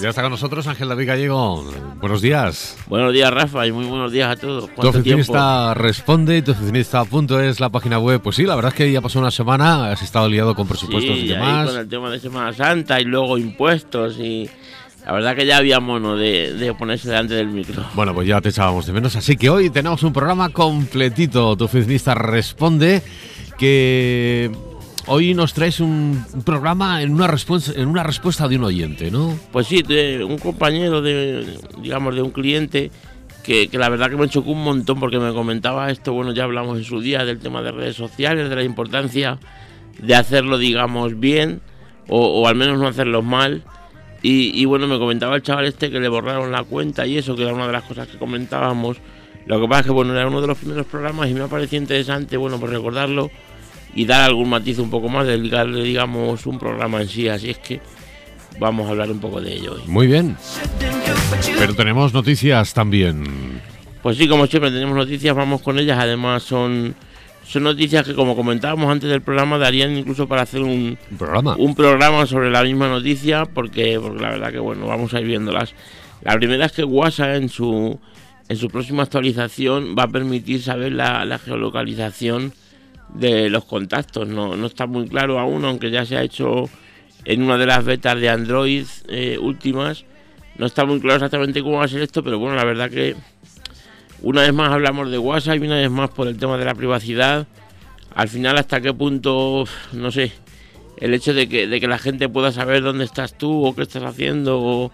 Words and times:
Ya 0.00 0.10
está 0.10 0.22
con 0.22 0.30
nosotros 0.30 0.66
Ángel 0.66 0.88
David 0.88 1.06
Gallego. 1.06 1.64
Buenos 2.00 2.22
días. 2.22 2.76
Buenos 2.86 3.12
días, 3.12 3.30
Rafa, 3.30 3.66
y 3.66 3.72
muy 3.72 3.84
buenos 3.84 4.12
días 4.12 4.30
a 4.30 4.36
todos. 4.36 4.70
Tu 4.74 4.88
oficinista 4.88 5.74
responde, 5.74 6.42
tu 6.42 6.52
oficinista.es, 6.52 7.60
la 7.60 7.68
página 7.68 7.98
web. 7.98 8.20
Pues 8.20 8.36
sí, 8.36 8.44
la 8.44 8.54
verdad 8.54 8.72
es 8.72 8.76
que 8.76 8.92
ya 8.92 9.00
pasó 9.00 9.18
una 9.18 9.30
semana, 9.30 9.90
has 9.92 10.02
estado 10.02 10.28
liado 10.28 10.54
con 10.54 10.66
presupuestos 10.66 11.16
sí, 11.16 11.24
y 11.24 11.28
demás. 11.28 11.70
con 11.70 11.80
el 11.80 11.88
tema 11.88 12.10
de 12.10 12.20
Semana 12.20 12.52
Santa 12.52 13.00
y 13.00 13.04
luego 13.04 13.38
impuestos 13.38 14.18
y. 14.18 14.48
La 15.04 15.12
verdad 15.12 15.34
que 15.34 15.44
ya 15.44 15.56
había 15.56 15.80
mono 15.80 16.16
de, 16.16 16.52
de, 16.52 16.74
ponerse 16.74 17.08
delante 17.08 17.34
del 17.34 17.48
micro. 17.48 17.84
Bueno, 17.94 18.14
pues 18.14 18.28
ya 18.28 18.40
te 18.40 18.50
echábamos 18.50 18.86
de 18.86 18.92
menos. 18.92 19.16
Así 19.16 19.36
que 19.36 19.50
hoy 19.50 19.68
tenemos 19.68 20.04
un 20.04 20.12
programa 20.12 20.50
completito. 20.50 21.56
Tu 21.56 21.64
oficinista 21.64 22.14
responde 22.14 23.02
que 23.58 24.52
Hoy 25.06 25.34
nos 25.34 25.52
traes 25.52 25.80
un 25.80 26.24
programa 26.44 27.02
en 27.02 27.12
una 27.12 27.26
respuesta 27.26 27.72
en 27.74 27.88
una 27.88 28.04
respuesta 28.04 28.46
de 28.46 28.56
un 28.56 28.64
oyente, 28.64 29.10
¿no? 29.10 29.36
Pues 29.50 29.66
sí, 29.66 29.82
de 29.82 30.22
un 30.22 30.38
compañero 30.38 31.02
de 31.02 31.58
digamos 31.80 32.14
de 32.14 32.22
un 32.22 32.30
cliente 32.30 32.90
que, 33.42 33.68
que, 33.68 33.78
la 33.78 33.88
verdad 33.88 34.10
que 34.10 34.16
me 34.16 34.28
chocó 34.28 34.52
un 34.52 34.62
montón 34.62 35.00
porque 35.00 35.18
me 35.18 35.32
comentaba 35.32 35.90
esto, 35.90 36.12
bueno, 36.12 36.32
ya 36.32 36.44
hablamos 36.44 36.78
en 36.78 36.84
su 36.84 37.00
día 37.00 37.24
del 37.24 37.40
tema 37.40 37.62
de 37.62 37.72
redes 37.72 37.96
sociales, 37.96 38.48
de 38.48 38.54
la 38.54 38.62
importancia 38.62 39.40
de 39.98 40.14
hacerlo, 40.14 40.56
digamos, 40.56 41.18
bien 41.18 41.60
o, 42.08 42.40
o 42.40 42.46
al 42.46 42.54
menos 42.54 42.78
no 42.78 42.86
hacerlo 42.86 43.22
mal. 43.22 43.64
Y, 44.22 44.52
y, 44.54 44.64
bueno, 44.66 44.86
me 44.86 45.00
comentaba 45.00 45.34
el 45.34 45.42
chaval 45.42 45.64
este 45.64 45.90
que 45.90 45.98
le 45.98 46.08
borraron 46.08 46.52
la 46.52 46.62
cuenta 46.62 47.04
y 47.04 47.18
eso, 47.18 47.34
que 47.34 47.42
era 47.42 47.52
una 47.52 47.66
de 47.66 47.72
las 47.72 47.82
cosas 47.82 48.06
que 48.06 48.18
comentábamos. 48.18 48.98
Lo 49.46 49.60
que 49.60 49.66
pasa 49.66 49.80
es 49.80 49.86
que, 49.86 49.92
bueno, 49.92 50.14
era 50.14 50.28
uno 50.28 50.40
de 50.40 50.46
los 50.46 50.58
primeros 50.58 50.86
programas 50.86 51.28
y 51.28 51.34
me 51.34 51.40
ha 51.40 51.48
parecido 51.48 51.82
interesante, 51.82 52.36
bueno, 52.36 52.60
pues 52.60 52.70
recordarlo 52.70 53.32
y 53.94 54.06
dar 54.06 54.22
algún 54.22 54.48
matiz 54.48 54.78
un 54.78 54.90
poco 54.90 55.08
más, 55.08 55.26
dedicarle, 55.26 55.82
digamos, 55.82 56.46
un 56.46 56.58
programa 56.58 57.02
en 57.02 57.08
sí. 57.08 57.28
Así 57.28 57.50
es 57.50 57.58
que 57.58 57.80
vamos 58.58 58.86
a 58.86 58.90
hablar 58.90 59.10
un 59.10 59.20
poco 59.20 59.40
de 59.40 59.54
ello 59.54 59.74
hoy. 59.74 59.82
Muy 59.86 60.06
bien. 60.06 60.36
Pero 61.58 61.74
tenemos 61.74 62.14
noticias 62.14 62.72
también. 62.74 63.60
Pues 64.02 64.16
sí, 64.16 64.28
como 64.28 64.46
siempre, 64.46 64.70
tenemos 64.70 64.96
noticias, 64.96 65.34
vamos 65.34 65.62
con 65.62 65.78
ellas. 65.78 65.98
Además, 65.98 66.42
son, 66.42 66.94
son 67.44 67.62
noticias 67.62 68.06
que, 68.06 68.14
como 68.14 68.34
comentábamos 68.34 68.90
antes 68.90 69.08
del 69.10 69.22
programa, 69.22 69.58
darían 69.58 69.96
incluso 69.96 70.26
para 70.26 70.42
hacer 70.42 70.62
un, 70.62 70.98
¿Un 71.10 71.18
programa. 71.18 71.56
un 71.56 71.74
programa 71.74 72.26
sobre 72.26 72.50
la 72.50 72.62
misma 72.62 72.88
noticia, 72.88 73.44
porque, 73.44 73.98
porque 74.00 74.20
la 74.20 74.30
verdad 74.30 74.50
que, 74.50 74.58
bueno, 74.58 74.86
vamos 74.86 75.14
a 75.14 75.20
ir 75.20 75.26
viéndolas. 75.26 75.74
La 76.22 76.34
primera 76.36 76.66
es 76.66 76.72
que 76.72 76.84
WhatsApp 76.84 77.36
en 77.36 77.48
su, 77.48 77.98
en 78.48 78.56
su 78.56 78.68
próxima 78.68 79.02
actualización 79.02 79.94
va 79.98 80.04
a 80.04 80.08
permitir 80.08 80.62
saber 80.62 80.92
la, 80.92 81.24
la 81.24 81.38
geolocalización 81.38 82.52
de 83.14 83.50
los 83.50 83.64
contactos. 83.64 84.28
No, 84.28 84.56
no 84.56 84.66
está 84.66 84.86
muy 84.86 85.08
claro 85.08 85.38
aún, 85.38 85.64
aunque 85.64 85.90
ya 85.90 86.04
se 86.04 86.16
ha 86.16 86.22
hecho 86.22 86.68
en 87.24 87.42
una 87.42 87.58
de 87.58 87.66
las 87.66 87.84
betas 87.84 88.20
de 88.20 88.28
Android 88.28 88.86
eh, 89.08 89.38
últimas. 89.40 90.04
No 90.56 90.66
está 90.66 90.84
muy 90.84 91.00
claro 91.00 91.16
exactamente 91.16 91.62
cómo 91.62 91.78
va 91.78 91.84
a 91.84 91.88
ser 91.88 92.02
esto, 92.02 92.22
pero 92.22 92.38
bueno, 92.38 92.56
la 92.56 92.64
verdad 92.64 92.90
que 92.90 93.16
una 94.22 94.42
vez 94.42 94.52
más 94.52 94.70
hablamos 94.70 95.10
de 95.10 95.18
WhatsApp 95.18 95.56
y 95.56 95.66
una 95.66 95.76
vez 95.76 95.90
más 95.90 96.10
por 96.10 96.28
el 96.28 96.36
tema 96.36 96.56
de 96.58 96.64
la 96.64 96.74
privacidad. 96.74 97.46
Al 98.14 98.28
final, 98.28 98.58
hasta 98.58 98.80
qué 98.80 98.92
punto, 98.92 99.64
no 99.92 100.10
sé, 100.10 100.32
el 100.98 101.14
hecho 101.14 101.32
de 101.34 101.48
que, 101.48 101.66
de 101.66 101.80
que 101.80 101.88
la 101.88 101.98
gente 101.98 102.28
pueda 102.28 102.52
saber 102.52 102.82
dónde 102.82 103.04
estás 103.04 103.36
tú 103.36 103.66
o 103.66 103.74
qué 103.74 103.82
estás 103.82 104.04
haciendo 104.04 104.90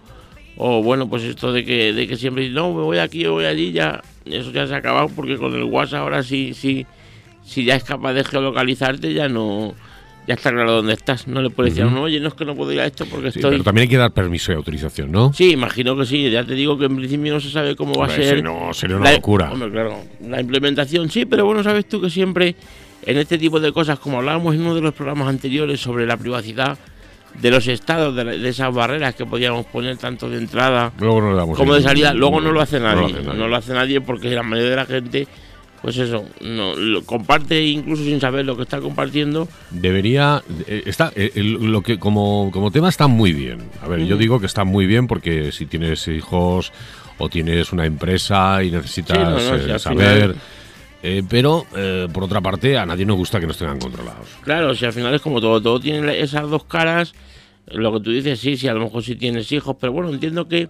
o, 0.57 0.83
bueno, 0.83 1.09
pues 1.09 1.23
esto 1.23 1.53
de 1.53 1.63
que, 1.63 1.93
de 1.93 2.07
que 2.07 2.15
siempre 2.15 2.49
no, 2.49 2.73
me 2.73 2.81
voy 2.81 2.97
aquí 2.97 3.25
o 3.25 3.33
voy 3.33 3.45
allí, 3.45 3.71
ya 3.71 4.01
eso 4.25 4.51
ya 4.51 4.65
se 4.67 4.73
ha 4.73 4.77
acabado 4.77 5.07
porque 5.09 5.37
con 5.37 5.53
el 5.53 5.63
WhatsApp 5.63 6.01
ahora 6.01 6.23
sí, 6.23 6.53
sí, 6.53 6.85
si 7.49 7.63
ya 7.65 7.75
es 7.75 7.83
capaz 7.83 8.13
de 8.13 8.23
geolocalizarte, 8.23 9.13
ya 9.13 9.27
no. 9.27 9.73
Ya 10.27 10.35
está 10.35 10.51
claro 10.51 10.73
dónde 10.73 10.93
estás. 10.93 11.27
No 11.27 11.41
le 11.41 11.49
puedes 11.49 11.73
decir, 11.73 11.85
uh 11.85 11.89
-huh. 11.89 11.95
no, 11.95 12.01
oye, 12.03 12.19
no 12.19 12.27
es 12.27 12.35
que 12.35 12.45
no 12.45 12.53
puedo 12.55 12.71
ir 12.71 12.79
a 12.79 12.85
esto 12.85 13.07
porque 13.07 13.31
sí, 13.31 13.39
estoy. 13.39 13.51
Pero 13.53 13.63
también 13.63 13.83
hay 13.83 13.89
que 13.89 13.97
dar 13.97 14.11
permiso 14.11 14.51
y 14.51 14.55
autorización, 14.55 15.11
¿no? 15.11 15.33
Sí, 15.33 15.51
imagino 15.51 15.97
que 15.97 16.05
sí. 16.05 16.29
Ya 16.29 16.43
te 16.43 16.53
digo 16.53 16.77
que 16.77 16.85
en 16.85 16.95
principio 16.97 17.33
no 17.33 17.39
se 17.39 17.49
sabe 17.49 17.75
cómo 17.75 17.93
va 17.95 18.05
hombre, 18.05 18.23
a 18.23 18.27
ser. 18.27 18.37
Si 18.37 18.43
no, 18.43 18.71
sería 18.71 18.97
una 18.97 19.05
la, 19.05 19.15
locura. 19.15 19.51
Hombre, 19.51 19.71
claro. 19.71 19.97
La 20.27 20.39
implementación 20.39 21.09
sí, 21.09 21.25
pero 21.25 21.45
bueno, 21.45 21.63
sabes 21.63 21.87
tú 21.87 21.99
que 21.99 22.11
siempre 22.11 22.55
en 23.07 23.17
este 23.17 23.39
tipo 23.39 23.59
de 23.59 23.71
cosas, 23.71 23.97
como 23.97 24.19
hablábamos 24.19 24.53
en 24.53 24.61
uno 24.61 24.75
de 24.75 24.81
los 24.81 24.93
programas 24.93 25.29
anteriores 25.29 25.79
sobre 25.79 26.05
la 26.05 26.17
privacidad 26.17 26.77
de 27.41 27.51
los 27.51 27.67
estados, 27.67 28.15
de, 28.15 28.23
de 28.23 28.49
esas 28.49 28.71
barreras 28.71 29.15
que 29.15 29.25
podíamos 29.25 29.65
poner 29.67 29.97
tanto 29.97 30.29
de 30.29 30.37
entrada 30.37 30.91
luego 30.99 31.21
no 31.21 31.47
como 31.53 31.75
de 31.75 31.81
salida, 31.81 32.13
luego 32.13 32.39
no 32.41 32.51
lo 32.51 32.61
hace 32.61 32.79
nadie. 32.79 33.01
No 33.01 33.07
lo 33.07 33.15
hace 33.15 33.23
nadie, 33.23 33.39
no 33.39 33.47
lo 33.47 33.55
hace 33.55 33.73
nadie 33.73 34.01
porque 34.01 34.29
la 34.29 34.43
mayoría 34.43 34.69
de 34.71 34.75
la 34.75 34.85
gente 34.85 35.27
pues 35.81 35.97
eso, 35.97 36.25
no, 36.41 36.75
lo 36.75 37.03
comparte 37.03 37.63
incluso 37.65 38.03
sin 38.03 38.19
saber 38.19 38.45
lo 38.45 38.55
que 38.55 38.63
está 38.63 38.79
compartiendo. 38.79 39.47
Debería, 39.71 40.43
eh, 40.67 40.83
está, 40.85 41.11
eh, 41.15 41.31
lo 41.35 41.81
que 41.81 41.97
como, 41.97 42.49
como 42.51 42.71
tema 42.71 42.89
está 42.89 43.07
muy 43.07 43.33
bien. 43.33 43.59
A 43.81 43.87
ver, 43.87 43.99
uh 43.99 44.03
-huh. 44.03 44.07
yo 44.07 44.17
digo 44.17 44.39
que 44.39 44.45
está 44.45 44.63
muy 44.63 44.85
bien 44.85 45.07
porque 45.07 45.51
si 45.51 45.65
tienes 45.65 46.07
hijos 46.07 46.71
o 47.17 47.29
tienes 47.29 47.71
una 47.71 47.85
empresa 47.85 48.63
y 48.63 48.71
necesitas 48.71 49.17
sí, 49.17 49.23
no, 49.23 49.57
no, 49.57 49.75
eh, 49.75 49.79
saber. 49.79 50.21
Final... 50.21 50.35
Eh, 51.01 51.23
pero, 51.27 51.65
eh, 51.75 52.07
por 52.11 52.23
otra 52.23 52.41
parte, 52.41 52.77
a 52.77 52.85
nadie 52.85 53.05
nos 53.05 53.15
gusta 53.15 53.39
que 53.39 53.47
nos 53.47 53.57
tengan 53.57 53.79
controlados. 53.79 54.27
Claro, 54.41 54.75
si 54.75 54.85
al 54.85 54.93
final 54.93 55.13
es 55.13 55.21
como 55.21 55.39
todo, 55.39 55.61
todo 55.61 55.79
tiene 55.79 56.19
esas 56.19 56.49
dos 56.49 56.65
caras. 56.65 57.13
Lo 57.67 57.93
que 57.93 57.99
tú 58.01 58.11
dices, 58.11 58.39
sí, 58.39 58.57
sí, 58.57 58.67
a 58.67 58.73
lo 58.73 58.81
mejor 58.81 59.03
sí 59.03 59.15
tienes 59.15 59.51
hijos, 59.51 59.77
pero 59.79 59.93
bueno, 59.93 60.09
entiendo 60.09 60.47
que, 60.47 60.69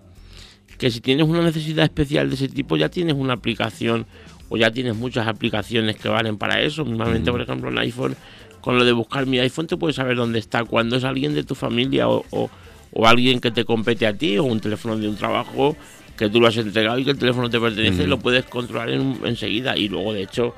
que 0.77 0.91
si 0.91 1.01
tienes 1.01 1.27
una 1.27 1.41
necesidad 1.41 1.85
especial 1.85 2.29
de 2.29 2.35
ese 2.35 2.47
tipo, 2.47 2.77
ya 2.77 2.89
tienes 2.89 3.15
una 3.15 3.33
aplicación 3.33 4.05
o 4.49 4.57
ya 4.57 4.71
tienes 4.71 4.95
muchas 4.95 5.27
aplicaciones 5.27 5.95
que 5.95 6.09
valen 6.09 6.37
para 6.37 6.61
eso. 6.61 6.83
Normalmente, 6.83 7.29
mm. 7.29 7.33
por 7.33 7.41
ejemplo, 7.41 7.69
en 7.69 7.77
iPhone, 7.77 8.15
con 8.61 8.77
lo 8.77 8.83
de 8.83 8.91
buscar 8.91 9.25
mi 9.25 9.39
iPhone, 9.39 9.67
te 9.67 9.77
puedes 9.77 9.95
saber 9.95 10.17
dónde 10.17 10.39
está, 10.39 10.65
cuando 10.65 10.97
es 10.97 11.03
alguien 11.03 11.33
de 11.33 11.43
tu 11.43 11.55
familia 11.55 12.09
o, 12.09 12.25
o, 12.31 12.49
o, 12.91 13.07
alguien 13.07 13.39
que 13.39 13.51
te 13.51 13.63
compete 13.63 14.05
a 14.05 14.17
ti, 14.17 14.38
o 14.38 14.43
un 14.43 14.59
teléfono 14.59 14.97
de 14.97 15.07
un 15.07 15.15
trabajo 15.15 15.77
que 16.17 16.29
tú 16.29 16.41
lo 16.41 16.47
has 16.47 16.57
entregado 16.57 16.99
y 16.99 17.05
que 17.05 17.11
el 17.11 17.17
teléfono 17.17 17.49
te 17.49 17.59
pertenece, 17.59 18.05
mm. 18.05 18.09
lo 18.09 18.19
puedes 18.19 18.43
controlar 18.45 18.89
en, 18.89 19.19
enseguida. 19.23 19.77
Y 19.77 19.88
luego, 19.88 20.13
de 20.13 20.23
hecho, 20.23 20.53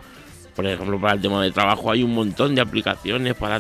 por 0.56 0.66
ejemplo, 0.66 1.00
para 1.00 1.14
el 1.14 1.22
tema 1.22 1.44
de 1.44 1.52
trabajo 1.52 1.92
hay 1.92 2.02
un 2.02 2.14
montón 2.14 2.56
de 2.56 2.62
aplicaciones 2.62 3.36
para, 3.36 3.60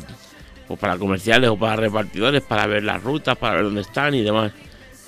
pues 0.68 0.80
para 0.80 0.97
comerciales 0.97 1.50
o 1.50 1.58
para 1.58 1.75
repartidores, 1.75 2.41
para 2.41 2.66
ver 2.66 2.84
las 2.84 3.03
rutas, 3.03 3.38
para 3.38 3.56
ver 3.56 3.66
dónde 3.66 3.81
están 3.81 4.16
y 4.16 4.22
demás. 4.22 4.52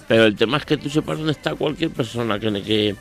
Pero 0.08 0.26
el 0.26 0.36
tema 0.36 0.58
es 0.58 0.66
que 0.66 0.78
tú 0.78 0.90
sepas 0.90 1.18
dónde 1.18 1.32
está 1.32 1.56
cualquier 1.56 1.90
persona 1.90 2.38
que, 2.38 2.52
que 2.62 2.96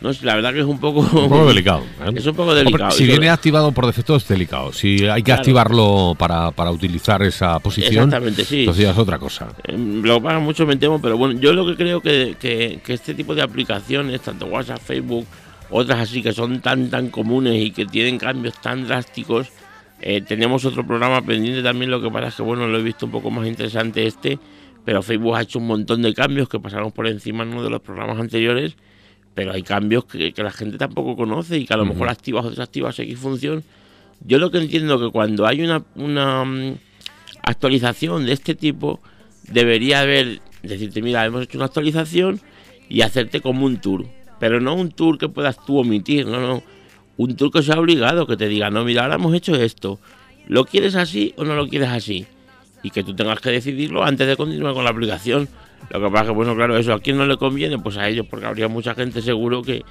no 0.00 0.10
la 0.22 0.34
verdad 0.34 0.52
que 0.52 0.60
es 0.60 0.66
un 0.66 0.78
poco 0.78 1.00
un 1.00 1.28
poco 1.28 1.46
delicado 1.46 1.82
¿eh? 2.04 2.12
es 2.14 2.26
un 2.26 2.36
poco 2.36 2.54
delicado 2.54 2.90
si 2.90 3.06
viene 3.06 3.30
activado 3.30 3.72
por 3.72 3.86
defecto 3.86 4.16
es 4.16 4.28
delicado. 4.28 4.72
Si 4.72 5.06
hay 5.06 5.22
que 5.22 5.26
claro. 5.26 5.40
activarlo 5.40 6.14
para, 6.18 6.50
para 6.50 6.70
utilizar 6.70 7.22
esa 7.22 7.58
posición 7.60 7.94
exactamente 7.94 8.44
sí. 8.44 8.60
entonces 8.60 8.84
ya 8.84 8.90
es 8.90 8.98
otra 8.98 9.18
cosa. 9.18 9.48
Eh, 9.64 9.76
lo 9.76 10.22
pagan 10.22 10.42
mucho 10.42 10.66
me 10.66 10.76
temo 10.76 11.00
pero 11.00 11.16
bueno 11.16 11.38
yo 11.40 11.52
lo 11.52 11.66
que 11.66 11.76
creo 11.76 12.00
que, 12.00 12.36
que, 12.38 12.80
que, 12.84 12.92
este 12.92 13.14
tipo 13.14 13.34
de 13.34 13.42
aplicaciones 13.42 14.20
tanto 14.20 14.46
WhatsApp 14.46 14.80
Facebook 14.80 15.26
otras 15.70 16.00
así 16.00 16.22
que 16.22 16.32
son 16.32 16.60
tan 16.60 16.90
tan 16.90 17.08
comunes 17.08 17.54
y 17.56 17.70
que 17.70 17.86
tienen 17.86 18.18
cambios 18.18 18.60
tan 18.60 18.86
drásticos 18.86 19.48
eh, 20.00 20.20
tenemos 20.20 20.62
otro 20.66 20.86
programa 20.86 21.22
pendiente 21.22 21.62
también. 21.62 21.90
Lo 21.90 22.02
que 22.02 22.10
pasa 22.10 22.28
es 22.28 22.34
que 22.34 22.42
bueno 22.42 22.68
lo 22.68 22.78
he 22.78 22.82
visto 22.82 23.06
un 23.06 23.12
poco 23.12 23.30
más 23.30 23.46
interesante 23.46 24.06
este 24.06 24.38
pero 24.84 25.02
Facebook 25.02 25.36
ha 25.36 25.42
hecho 25.42 25.58
un 25.58 25.66
montón 25.66 26.02
de 26.02 26.14
cambios 26.14 26.48
que 26.48 26.60
pasaron 26.60 26.92
por 26.92 27.06
encima 27.08 27.42
en 27.42 27.50
uno 27.50 27.64
de 27.64 27.70
los 27.70 27.80
programas 27.80 28.20
anteriores 28.20 28.76
pero 29.36 29.52
hay 29.52 29.62
cambios 29.62 30.06
que, 30.06 30.32
que, 30.32 30.42
la 30.42 30.50
gente 30.50 30.78
tampoco 30.78 31.14
conoce 31.14 31.58
y 31.58 31.66
que 31.66 31.74
a 31.74 31.76
lo 31.76 31.82
uh 31.82 31.86
-huh. 31.86 31.90
mejor 31.90 32.08
activas 32.08 32.46
o 32.46 32.50
desactivas 32.50 32.98
X 32.98 33.18
función. 33.18 33.62
Yo 34.24 34.38
lo 34.38 34.50
que 34.50 34.56
entiendo 34.56 34.98
que 34.98 35.10
cuando 35.12 35.46
hay 35.46 35.60
una, 35.60 35.82
una 35.94 36.40
um, 36.40 36.76
actualización 37.42 38.24
de 38.24 38.32
este 38.32 38.54
tipo, 38.54 38.98
debería 39.52 40.00
haber, 40.00 40.40
decirte, 40.62 41.02
mira, 41.02 41.22
hemos 41.26 41.42
hecho 41.44 41.58
una 41.58 41.66
actualización 41.66 42.40
y 42.88 43.02
hacerte 43.02 43.42
como 43.42 43.66
un 43.66 43.76
tour. 43.76 44.06
Pero 44.40 44.58
no 44.58 44.74
un 44.74 44.90
tour 44.90 45.18
que 45.18 45.28
puedas 45.28 45.62
tú 45.66 45.76
omitir, 45.80 46.26
no, 46.26 46.40
no. 46.40 46.62
Un 47.18 47.36
tour 47.36 47.50
que 47.52 47.62
sea 47.62 47.78
obligado, 47.78 48.26
que 48.26 48.38
te 48.38 48.48
diga, 48.48 48.70
no, 48.70 48.86
mira, 48.86 49.02
ahora 49.02 49.16
hemos 49.16 49.34
hecho 49.34 49.54
esto. 49.54 50.00
¿Lo 50.48 50.64
quieres 50.64 50.94
así 50.94 51.34
o 51.36 51.44
no 51.44 51.54
lo 51.56 51.68
quieres 51.68 51.90
así? 51.90 52.24
Y 52.82 52.88
que 52.88 53.04
tú 53.04 53.14
tengas 53.14 53.40
que 53.40 53.50
decidirlo 53.50 54.02
antes 54.02 54.26
de 54.26 54.34
continuar 54.34 54.72
con 54.72 54.84
la 54.84 54.90
aplicación. 54.90 55.46
Lo 55.90 56.00
que 56.00 56.10
pasa 56.10 56.24
es 56.24 56.28
que, 56.28 56.34
bueno, 56.34 56.54
claro, 56.54 56.76
eso 56.76 56.92
a 56.92 57.00
quién 57.00 57.16
no 57.16 57.26
le 57.26 57.36
conviene, 57.36 57.78
pues 57.78 57.96
a 57.96 58.08
ellos, 58.08 58.26
porque 58.28 58.46
habría 58.46 58.68
mucha 58.68 58.94
gente 58.94 59.22
seguro 59.22 59.62
que, 59.62 59.84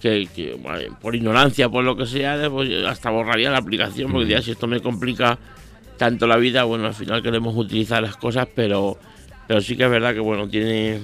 que, 0.00 0.56
por 1.00 1.14
ignorancia, 1.14 1.68
por 1.68 1.84
lo 1.84 1.96
que 1.96 2.06
sea, 2.06 2.48
pues 2.50 2.70
hasta 2.84 3.10
borraría 3.10 3.50
la 3.50 3.58
aplicación, 3.58 4.12
porque 4.12 4.28
ya 4.28 4.42
si 4.42 4.52
esto 4.52 4.66
me 4.66 4.80
complica 4.80 5.38
tanto 5.96 6.26
la 6.26 6.36
vida, 6.36 6.64
bueno, 6.64 6.86
al 6.86 6.94
final 6.94 7.22
queremos 7.22 7.54
utilizar 7.56 8.02
las 8.02 8.16
cosas, 8.16 8.48
pero, 8.54 8.98
pero 9.46 9.60
sí 9.60 9.76
que 9.76 9.84
es 9.84 9.90
verdad 9.90 10.14
que, 10.14 10.20
bueno, 10.20 10.48
tiene, 10.48 11.00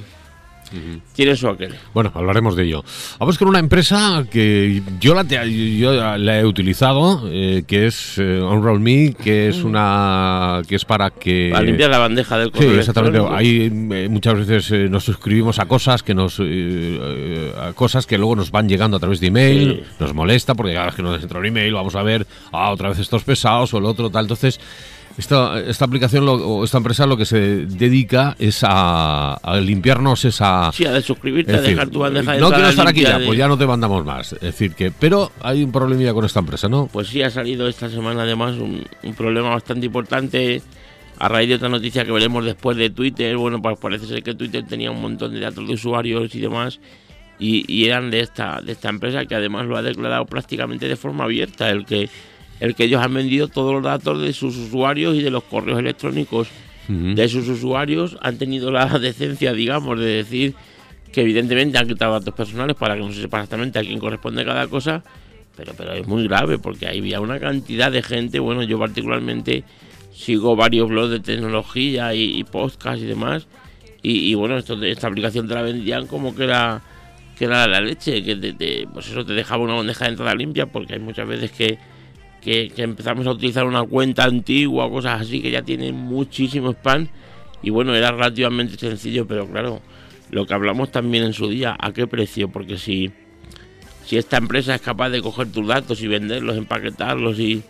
Uh 0.72 0.76
-huh. 0.76 1.00
Tiene 1.14 1.36
su 1.36 1.48
aquel. 1.48 1.74
Bueno, 1.94 2.12
hablaremos 2.14 2.56
de 2.56 2.64
ello. 2.64 2.84
Vamos 3.18 3.38
con 3.38 3.48
una 3.48 3.58
empresa 3.58 4.24
que 4.30 4.82
yo 5.00 5.14
la, 5.14 5.22
yo 5.24 6.16
la 6.18 6.38
he 6.38 6.44
utilizado, 6.44 7.28
eh, 7.30 7.64
que 7.66 7.86
es 7.86 8.18
eh, 8.18 8.40
Unroll 8.40 8.80
Me, 8.80 9.14
que 9.14 9.48
es 9.48 9.64
una 9.64 10.62
que 10.68 10.76
es 10.76 10.84
para 10.84 11.10
que 11.10 11.50
para 11.52 11.64
limpiar 11.64 11.90
la 11.90 11.98
bandeja 11.98 12.38
del 12.38 12.50
correo. 12.50 12.72
Sí, 12.72 12.78
exactamente. 12.78 13.20
Hay 13.30 13.70
eh, 13.92 14.08
muchas 14.08 14.46
veces 14.46 14.90
nos 14.90 15.04
suscribimos 15.04 15.58
a 15.58 15.66
cosas 15.66 16.02
que 16.02 16.14
nos 16.14 16.38
eh, 16.40 17.52
a 17.60 17.72
cosas 17.72 18.06
que 18.06 18.18
luego 18.18 18.36
nos 18.36 18.50
van 18.50 18.68
llegando 18.68 18.96
a 18.96 19.00
través 19.00 19.20
de 19.20 19.28
email, 19.28 19.84
sí. 19.84 19.94
nos 20.00 20.14
molesta 20.14 20.54
porque 20.54 20.74
cada 20.74 20.86
vez 20.86 20.94
que 20.94 21.02
nos 21.02 21.22
entra 21.22 21.38
un 21.38 21.46
email 21.46 21.74
vamos 21.74 21.94
a 21.94 22.02
ver, 22.02 22.26
ah, 22.52 22.70
otra 22.70 22.88
vez 22.88 22.98
estos 22.98 23.24
pesados 23.24 23.72
o 23.74 23.78
el 23.78 23.84
otro 23.84 24.10
tal, 24.10 24.24
entonces 24.24 24.60
Esta, 25.18 25.58
esta 25.58 25.84
aplicación 25.84 26.24
o 26.28 26.62
esta 26.62 26.78
empresa 26.78 27.04
lo 27.04 27.16
que 27.16 27.24
se 27.24 27.66
dedica 27.66 28.36
es 28.38 28.60
a, 28.62 29.36
limpiarnos 29.60 30.24
esa... 30.24 30.70
Sí, 30.72 30.86
a 30.86 30.92
de 30.92 31.02
suscribirte, 31.02 31.56
a 31.56 31.60
dejar 31.60 31.88
tu 31.88 31.98
bandeja 31.98 32.34
de 32.34 32.40
No 32.40 32.50
quiero 32.50 32.68
estar 32.68 32.86
aquí 32.86 33.02
ya, 33.02 33.18
pues 33.26 33.36
ya 33.36 33.48
no 33.48 33.58
te 33.58 33.66
mandamos 33.66 34.04
más. 34.04 34.34
Es 34.34 34.40
decir 34.40 34.74
que... 34.74 34.92
Pero 34.92 35.32
hay 35.40 35.64
un 35.64 35.72
problemilla 35.72 36.14
con 36.14 36.24
esta 36.24 36.38
empresa, 36.38 36.68
¿no? 36.68 36.88
Pues 36.92 37.08
sí, 37.08 37.20
ha 37.20 37.30
salido 37.30 37.66
esta 37.66 37.90
semana 37.90 38.22
además 38.22 38.58
un, 38.58 38.86
problema 39.16 39.48
bastante 39.48 39.86
importante 39.86 40.62
a 41.18 41.28
raíz 41.28 41.48
de 41.48 41.56
otra 41.56 41.68
noticia 41.68 42.04
que 42.04 42.12
veremos 42.12 42.44
después 42.44 42.76
de 42.76 42.90
Twitter. 42.90 43.36
Bueno, 43.36 43.60
pues 43.60 43.76
parece 43.76 44.06
ser 44.06 44.22
que 44.22 44.36
Twitter 44.36 44.64
tenía 44.68 44.92
un 44.92 45.02
montón 45.02 45.34
de 45.34 45.40
datos 45.40 45.66
de 45.66 45.74
usuarios 45.74 46.32
y 46.36 46.40
demás. 46.40 46.78
Y, 47.40 47.64
y 47.66 47.86
eran 47.86 48.12
de 48.12 48.20
esta, 48.20 48.60
de 48.62 48.70
esta 48.70 48.88
empresa 48.88 49.26
que 49.26 49.34
además 49.34 49.66
lo 49.66 49.76
ha 49.76 49.82
declarado 49.82 50.26
prácticamente 50.26 50.86
de 50.86 50.94
forma 50.94 51.24
abierta. 51.24 51.70
El 51.70 51.84
que 51.84 52.08
el 52.60 52.74
que 52.74 52.84
ellos 52.84 53.02
han 53.02 53.14
vendido 53.14 53.48
todos 53.48 53.72
los 53.72 53.82
datos 53.82 54.20
de 54.20 54.32
sus 54.32 54.56
usuarios 54.56 55.14
y 55.14 55.22
de 55.22 55.30
los 55.30 55.44
correos 55.44 55.78
electrónicos 55.78 56.48
de 56.88 57.28
sus 57.28 57.46
usuarios, 57.48 58.16
han 58.22 58.38
tenido 58.38 58.70
la 58.70 58.86
decencia, 58.98 59.52
digamos, 59.52 59.98
de 59.98 60.06
decir 60.06 60.54
que 61.12 61.20
evidentemente 61.20 61.76
han 61.76 61.86
quitado 61.86 62.12
datos 62.12 62.32
personales 62.32 62.76
para 62.76 62.94
que 62.94 63.00
no 63.00 63.12
se 63.12 63.20
sepa 63.20 63.38
exactamente 63.38 63.78
a 63.78 63.82
quién 63.82 63.98
corresponde 63.98 64.44
cada 64.44 64.66
cosa, 64.68 65.02
pero, 65.54 65.74
pero 65.76 65.92
es 65.92 66.06
muy 66.06 66.24
grave 66.26 66.58
porque 66.58 66.86
había 66.86 67.20
una 67.20 67.38
cantidad 67.38 67.92
de 67.92 68.02
gente, 68.02 68.38
bueno, 68.38 68.62
yo 68.62 68.78
particularmente 68.78 69.64
sigo 70.14 70.56
varios 70.56 70.88
blogs 70.88 71.10
de 71.10 71.20
tecnología 71.20 72.14
y, 72.14 72.42
podcasts 72.44 73.02
y 73.02 73.06
demás, 73.06 73.46
y, 74.00 74.32
bueno, 74.34 74.56
esto, 74.56 74.82
esta 74.82 75.08
aplicación 75.08 75.46
te 75.46 75.54
la 75.54 75.60
vendían 75.60 76.06
como 76.06 76.34
que 76.34 76.44
era 76.44 76.82
que 77.38 77.44
era 77.44 77.68
la 77.68 77.80
leche, 77.80 78.22
que 78.22 78.34
te, 78.34 78.88
pues 78.92 79.08
eso 79.08 79.24
te 79.24 79.32
dejaba 79.32 79.62
una 79.62 79.74
bandeja 79.74 80.06
de 80.06 80.10
entrada 80.10 80.34
limpia, 80.34 80.66
porque 80.66 80.94
hay 80.94 80.98
muchas 80.98 81.28
veces 81.28 81.52
que 81.52 81.78
que, 82.48 82.82
empezamos 82.82 83.26
a 83.26 83.32
utilizar 83.32 83.66
una 83.66 83.82
cuenta 83.82 84.24
antigua 84.24 84.86
o 84.86 84.90
cosas 84.90 85.20
así 85.20 85.42
que 85.42 85.50
ya 85.50 85.62
tienen 85.62 85.94
muchísimo 85.94 86.72
spam. 86.72 87.08
Y 87.62 87.70
bueno, 87.70 87.94
era 87.94 88.10
relativamente 88.12 88.76
sencillo, 88.78 89.26
pero 89.26 89.46
claro, 89.46 89.82
lo 90.30 90.46
que 90.46 90.54
hablamos 90.54 90.90
también 90.90 91.24
en 91.24 91.32
su 91.32 91.48
día, 91.48 91.76
¿a 91.78 91.92
qué 91.92 92.06
precio? 92.06 92.48
Porque 92.48 92.78
si, 92.78 93.10
si 94.04 94.16
esta 94.16 94.38
empresa 94.38 94.74
es 94.74 94.80
capaz 94.80 95.10
de 95.10 95.20
coger 95.20 95.50
tus 95.52 95.66
datos 95.66 96.00
y 96.02 96.08
venderlos, 96.08 96.56
empaquetarlos 96.56 97.38
y... 97.38 97.62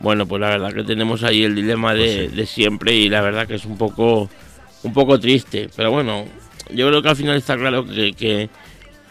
Bueno, 0.00 0.26
pues 0.26 0.40
la 0.40 0.48
verdad 0.48 0.74
que 0.74 0.82
tenemos 0.82 1.22
ahí 1.22 1.44
el 1.44 1.54
dilema 1.54 1.94
de, 1.94 2.28
pues 2.34 2.50
siempre 2.50 2.96
y 2.96 3.08
la 3.08 3.20
verdad 3.20 3.46
que 3.46 3.54
es 3.54 3.64
un 3.64 3.78
poco, 3.78 4.28
un 4.82 4.92
poco 4.92 5.20
triste. 5.20 5.70
Pero 5.76 5.92
bueno, 5.92 6.24
yo 6.70 6.88
creo 6.88 7.00
que 7.00 7.08
al 7.08 7.16
final 7.16 7.36
está 7.36 7.56
claro 7.56 7.86
que 7.86 8.50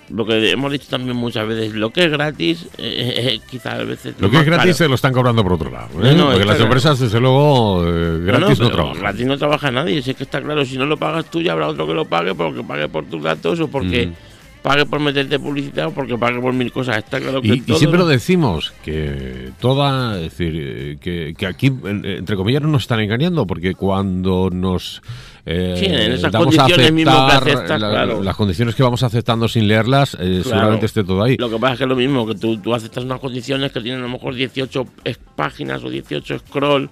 lo 0.09 0.25
que 0.25 0.51
hemos 0.51 0.71
dicho 0.71 0.87
también 0.89 1.15
muchas 1.15 1.47
veces, 1.47 1.73
lo 1.73 1.91
que 1.91 2.05
es 2.05 2.11
gratis, 2.11 2.65
eh, 2.77 3.13
eh, 3.17 3.39
quizás 3.49 3.79
a 3.79 3.83
veces... 3.83 4.15
Lo, 4.19 4.29
que 4.29 4.37
es 4.37 4.45
gratis 4.45 4.75
se 4.75 4.87
lo 4.87 4.95
están 4.95 5.13
cobrando 5.13 5.43
por 5.43 5.53
otro 5.53 5.71
lado. 5.71 5.89
¿eh? 6.03 6.15
Porque 6.17 6.45
las 6.45 6.59
empresas, 6.59 6.99
desde 6.99 7.19
luego, 7.19 7.83
gratis 8.23 8.59
no, 8.59 8.69
trabajan. 8.69 8.99
Gratis 8.99 9.25
no 9.25 9.37
trabaja 9.37 9.71
nadie, 9.71 9.99
es 9.99 10.05
que 10.05 10.23
está 10.23 10.41
claro, 10.41 10.65
si 10.65 10.77
no 10.77 10.85
lo 10.85 10.97
pagas 10.97 11.25
tú 11.29 11.41
ya 11.41 11.53
habrá 11.53 11.67
otro 11.67 11.87
que 11.87 11.93
lo 11.93 12.05
pague 12.05 12.35
porque 12.35 12.63
pague 12.63 12.87
por 12.87 13.05
tus 13.05 13.23
datos 13.23 13.59
o 13.59 13.67
porque... 13.67 14.07
Mm. 14.07 14.32
Pague 14.63 14.85
por 14.85 14.99
meterte 14.99 15.37
publicidad 15.37 15.87
o 15.87 15.91
porque 15.91 16.17
pague 16.17 16.39
por 16.39 16.53
mil 16.53 16.71
cosas. 16.71 16.97
Está 16.97 17.19
claro 17.19 17.41
que 17.41 17.49
y, 17.49 17.63
y 17.67 17.73
siempre 17.75 17.99
lo 17.99 18.07
decimos, 18.07 18.73
que 18.83 19.51
toda, 19.59 20.15
es 20.15 20.31
decir, 20.31 20.97
que, 20.99 21.35
que 21.37 21.45
aquí, 21.45 21.67
entre 21.67 22.35
comillas, 22.35 22.63
no 22.63 22.69
nos 22.69 22.83
están 22.83 23.01
engañando, 23.01 23.45
porque 23.45 23.75
cuando 23.75 24.49
nos 24.49 25.01
eh, 25.45 25.75
sí, 25.77 25.85
en 25.85 26.13
esas 26.13 26.31
condiciones 26.31 26.91
mismo 26.93 27.11
que 27.11 27.33
aceptas, 27.33 27.77
claro. 27.77 28.23
Las 28.23 28.35
condiciones 28.35 28.75
que 28.75 28.83
vamos 28.83 29.03
aceptando 29.03 29.49
sin 29.49 29.67
leerlas, 29.67 30.15
eh, 30.19 30.41
seguramente 30.43 30.85
esté 30.85 31.03
todo 31.03 31.21
ahí. 31.21 31.35
Lo 31.37 31.49
que 31.49 31.59
pasa 31.59 31.73
es 31.73 31.77
que 31.79 31.83
es 31.83 31.89
lo 31.89 31.97
mismo, 31.97 32.25
que 32.25 32.35
tú, 32.35 32.57
tú 32.57 32.73
aceptas 32.73 33.03
unas 33.03 33.19
condiciones 33.19 33.71
que 33.73 33.81
tienen 33.81 33.99
a 33.99 34.03
lo 34.03 34.09
mejor 34.09 34.33
18 34.33 34.87
páginas 35.35 35.83
o 35.83 35.89
18 35.89 36.39
scroll 36.39 36.89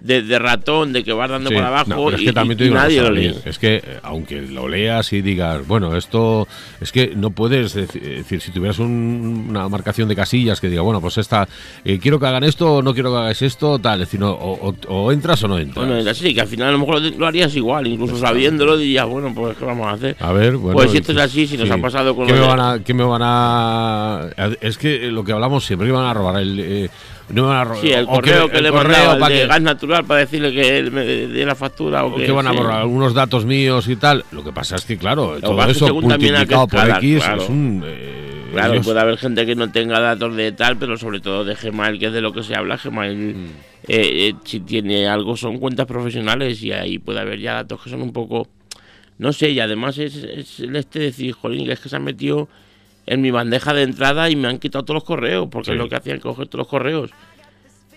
de, 0.00 0.38
ratón, 0.38 0.92
de 0.92 1.04
que 1.04 1.12
vas 1.12 1.30
dando 1.30 1.50
por 1.50 1.62
abajo 1.62 2.12
y, 2.12 2.26
nadie 2.70 3.02
lo 3.02 3.10
lee. 3.10 3.34
Es 3.44 3.58
que 3.58 3.76
eh, 3.76 3.82
aunque 4.02 4.42
lo 4.42 4.68
leas 4.68 5.12
y 5.12 5.22
digas, 5.22 5.66
bueno, 5.66 5.96
esto 5.96 6.46
es 6.80 6.92
que 6.92 7.14
no 7.14 7.30
puedes 7.30 7.74
decir, 7.74 8.40
si 8.40 8.50
tuvieras 8.50 8.78
una 8.78 9.68
marcación 9.68 10.08
de 10.08 10.16
casillas 10.16 10.60
que 10.60 10.68
diga, 10.68 10.82
bueno, 10.82 11.00
pues 11.00 11.18
esta, 11.18 11.48
eh, 11.84 11.98
quiero 11.98 12.18
que 12.18 12.26
hagan 12.26 12.44
esto 12.44 12.76
o 12.76 12.82
no 12.82 12.94
quiero 12.94 13.12
que 13.12 13.18
hagáis 13.18 13.42
esto, 13.42 13.78
tal, 13.78 14.02
es 14.02 14.10
decir, 14.10 14.20
o, 14.22 15.12
entras 15.12 15.42
o 15.44 15.48
no 15.48 15.58
entras. 15.58 15.86
Bueno, 15.86 16.14
sí, 16.14 16.34
que 16.34 16.40
al 16.40 16.48
final 16.48 16.68
a 16.68 16.72
lo 16.72 16.78
mejor 16.78 17.00
lo, 17.00 17.26
harías 17.26 17.54
igual, 17.56 17.86
incluso 17.86 18.16
sabiéndolo 18.18 18.76
dirías, 18.76 19.06
bueno, 19.06 19.32
pues 19.34 19.56
¿qué 19.56 19.64
vamos 19.64 19.86
a 19.86 19.92
hacer? 19.92 20.16
A 20.20 20.32
ver, 20.32 20.56
bueno. 20.56 20.76
Pues 20.76 20.90
si 20.90 20.98
esto 20.98 21.12
es 21.12 21.18
así, 21.18 21.46
si 21.46 21.56
nos 21.56 21.70
ha 21.70 21.78
pasado 21.78 22.14
con 22.14 22.26
¿Qué, 22.26 22.32
me 22.32 22.40
van 22.40 22.60
a, 22.60 22.82
¿Qué 22.82 22.94
me 22.94 23.04
van 23.04 23.22
a...? 23.24 24.28
Es 24.60 24.78
que 24.78 25.10
lo 25.10 25.24
que 25.24 25.32
hablamos 25.32 25.64
siempre, 25.64 25.88
iban 25.88 26.04
a 26.04 26.14
robar 26.14 26.40
el... 26.40 26.60
Eh, 26.60 26.90
no 27.30 27.74
sí, 27.76 27.90
el 27.90 28.06
correo 28.06 28.48
que, 28.48 28.62
le 28.62 28.70
correo 28.70 29.18
para 29.18 29.34
de 29.34 29.46
gas 29.46 29.60
natural 29.60 30.04
para 30.04 30.20
decirle 30.20 30.50
que 30.50 30.78
él 30.78 30.90
me 30.90 31.04
dé 31.04 31.44
la 31.44 31.54
factura 31.54 32.04
o, 32.04 32.16
que, 32.16 32.30
van 32.30 32.46
a 32.46 32.52
borrar 32.52 32.80
algunos 32.80 33.12
datos 33.12 33.44
míos 33.44 33.86
y 33.88 33.96
tal. 33.96 34.24
Lo 34.32 34.42
que 34.42 34.52
pasa 34.52 34.76
es 34.76 34.84
que, 34.84 34.96
claro, 34.96 35.38
todo 35.40 35.62
eso 35.64 35.94
multiplicado 35.94 36.66
por 36.66 36.88
X 36.88 37.24
es 37.36 37.48
un... 37.48 37.82
Eh, 37.84 38.48
claro, 38.52 38.80
puede 38.80 39.00
haber 39.00 39.18
gente 39.18 39.44
que 39.44 39.54
no 39.54 39.70
tenga 39.70 40.00
datos 40.00 40.34
de 40.36 40.52
tal, 40.52 40.78
pero 40.78 40.96
sobre 40.96 41.20
todo 41.20 41.44
de 41.44 41.54
Gmail, 41.54 41.98
que 41.98 42.06
es 42.06 42.12
de 42.12 42.22
lo 42.22 42.32
que 42.32 42.42
se 42.42 42.54
habla. 42.54 42.78
Gmail, 42.82 43.16
mm. 43.16 43.46
eh, 43.88 44.28
eh, 44.28 44.34
si 44.44 44.60
tiene 44.60 45.06
algo, 45.06 45.36
son 45.36 45.58
cuentas 45.58 45.86
profesionales 45.86 46.62
y 46.62 46.72
ahí 46.72 46.98
puede 46.98 47.20
haber 47.20 47.40
ya 47.40 47.54
datos 47.54 47.82
que 47.82 47.90
son 47.90 48.00
un 48.00 48.12
poco... 48.12 48.48
No 49.18 49.32
sé, 49.32 49.50
y 49.50 49.60
además 49.60 49.98
es, 49.98 50.14
es 50.14 50.60
el 50.60 50.76
este 50.76 51.00
decir, 51.00 51.32
jolín, 51.32 51.68
es 51.70 51.80
que 51.80 51.88
se 51.88 51.96
han 51.96 52.04
metido 52.04 52.48
en 53.08 53.22
mi 53.22 53.30
bandeja 53.30 53.72
de 53.72 53.82
entrada 53.82 54.30
y 54.30 54.36
me 54.36 54.48
han 54.48 54.58
quitado 54.58 54.84
todos 54.84 54.96
los 54.96 55.04
correos, 55.04 55.48
porque 55.50 55.72
es 55.72 55.76
lo 55.76 55.88
que 55.88 55.96
hacían, 55.96 56.20
coger 56.20 56.46
todos 56.46 56.60
los 56.60 56.68
correos. 56.68 57.10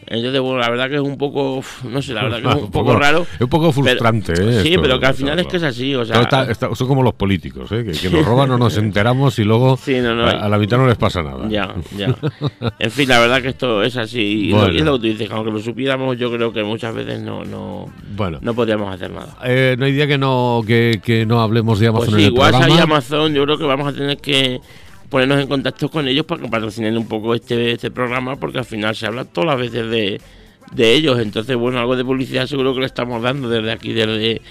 Entonces, 0.08 0.42
bueno, 0.42 0.58
la 0.58 0.70
verdad 0.70 0.90
que 0.90 0.96
es 0.96 1.02
un 1.02 1.16
poco, 1.16 1.62
no 1.84 2.02
sé, 2.02 2.14
la 2.14 2.24
verdad 2.24 2.42
que 2.42 2.48
es 2.48 2.64
un, 2.64 2.72
poco, 2.72 2.98
raro. 2.98 3.28
Es 3.36 3.42
un 3.42 3.50
poco 3.50 3.72
frustrante, 3.72 4.34
¿eh? 4.34 4.64
Sí, 4.64 4.76
pero 4.82 5.00
que 5.00 5.06
al 5.06 5.14
final 5.14 5.38
es 5.40 5.46
que 5.46 5.58
es 5.58 5.64
así, 5.64 5.94
o 5.94 6.04
sea... 6.04 6.28
son 6.74 6.88
como 6.88 7.04
los 7.04 7.14
políticos, 7.14 7.72
¿eh? 7.72 7.86
Que, 7.86 8.10
nos 8.10 8.26
roban 8.26 8.50
o 8.52 8.58
nos 8.58 8.78
enteramos 8.78 9.38
y 9.38 9.44
luego 9.44 9.78
a, 9.78 10.50
la 10.50 10.58
mitad 10.58 10.78
no 10.78 10.88
les 10.88 10.98
pasa 10.98 11.22
nada. 11.22 11.48
Ya, 11.50 11.76
ya. 11.96 12.16
En 12.80 12.90
fin, 12.90 13.08
la 13.10 13.20
verdad 13.20 13.42
que 13.42 13.50
esto 13.50 13.84
es 13.84 13.96
así. 13.96 14.50
Y, 14.50 14.52
lo, 14.52 14.72
que 14.72 14.82
tú 14.82 15.00
dices, 15.00 15.30
aunque 15.30 15.52
lo 15.52 15.60
supiéramos, 15.60 16.18
yo 16.18 16.32
creo 16.32 16.52
que 16.52 16.64
muchas 16.64 16.96
veces 16.96 17.22
no 17.22 17.46
no, 17.46 17.86
bueno, 18.16 18.40
no 18.42 18.56
podríamos 18.56 18.94
hacer 18.94 19.12
nada. 19.12 19.38
Eh, 19.46 19.76
no 19.78 19.86
hay 19.86 19.92
día 19.92 20.08
que 20.08 20.18
no, 20.18 20.64
que, 20.66 21.00
que 21.04 21.26
no 21.26 21.42
hablemos 21.42 21.80
de 21.80 21.88
Amazon 21.88 22.10
pues 22.10 22.24
en 22.24 22.28
el 22.28 22.40
WhatsApp 22.40 22.70
y 22.70 22.80
Amazon, 22.80 23.34
yo 23.34 23.44
creo 23.44 23.58
que 23.58 23.66
vamos 23.66 23.88
a 23.88 23.94
tener 23.94 24.18
que 24.18 24.60
ponernos 25.12 25.42
en 25.42 25.48
contacto 25.48 25.90
con 25.90 26.08
ellos 26.08 26.26
para 26.26 26.42
que 26.42 26.48
patrocinen 26.48 26.98
un 26.98 27.06
poco 27.06 27.36
este, 27.36 27.74
este 27.74 27.92
programa, 27.92 28.38
porque 28.38 28.60
al 28.60 28.66
final 28.66 28.96
se 28.96 29.06
habla 29.06 29.26
todas 29.26 29.50
las 29.50 29.60
veces 29.60 29.92
de, 29.92 30.22
de 30.72 30.94
ellos. 30.94 31.20
Entonces, 31.20 31.56
bueno, 31.58 31.80
algo 31.80 31.98
de 31.98 32.06
publicidad 32.06 32.48
seguro 32.48 32.74
que 32.74 32.80
le 32.80 32.86
estamos 32.86 33.22
dando 33.22 33.50
desde 33.50 33.74
aquí, 33.74 33.92
desde 33.92 34.42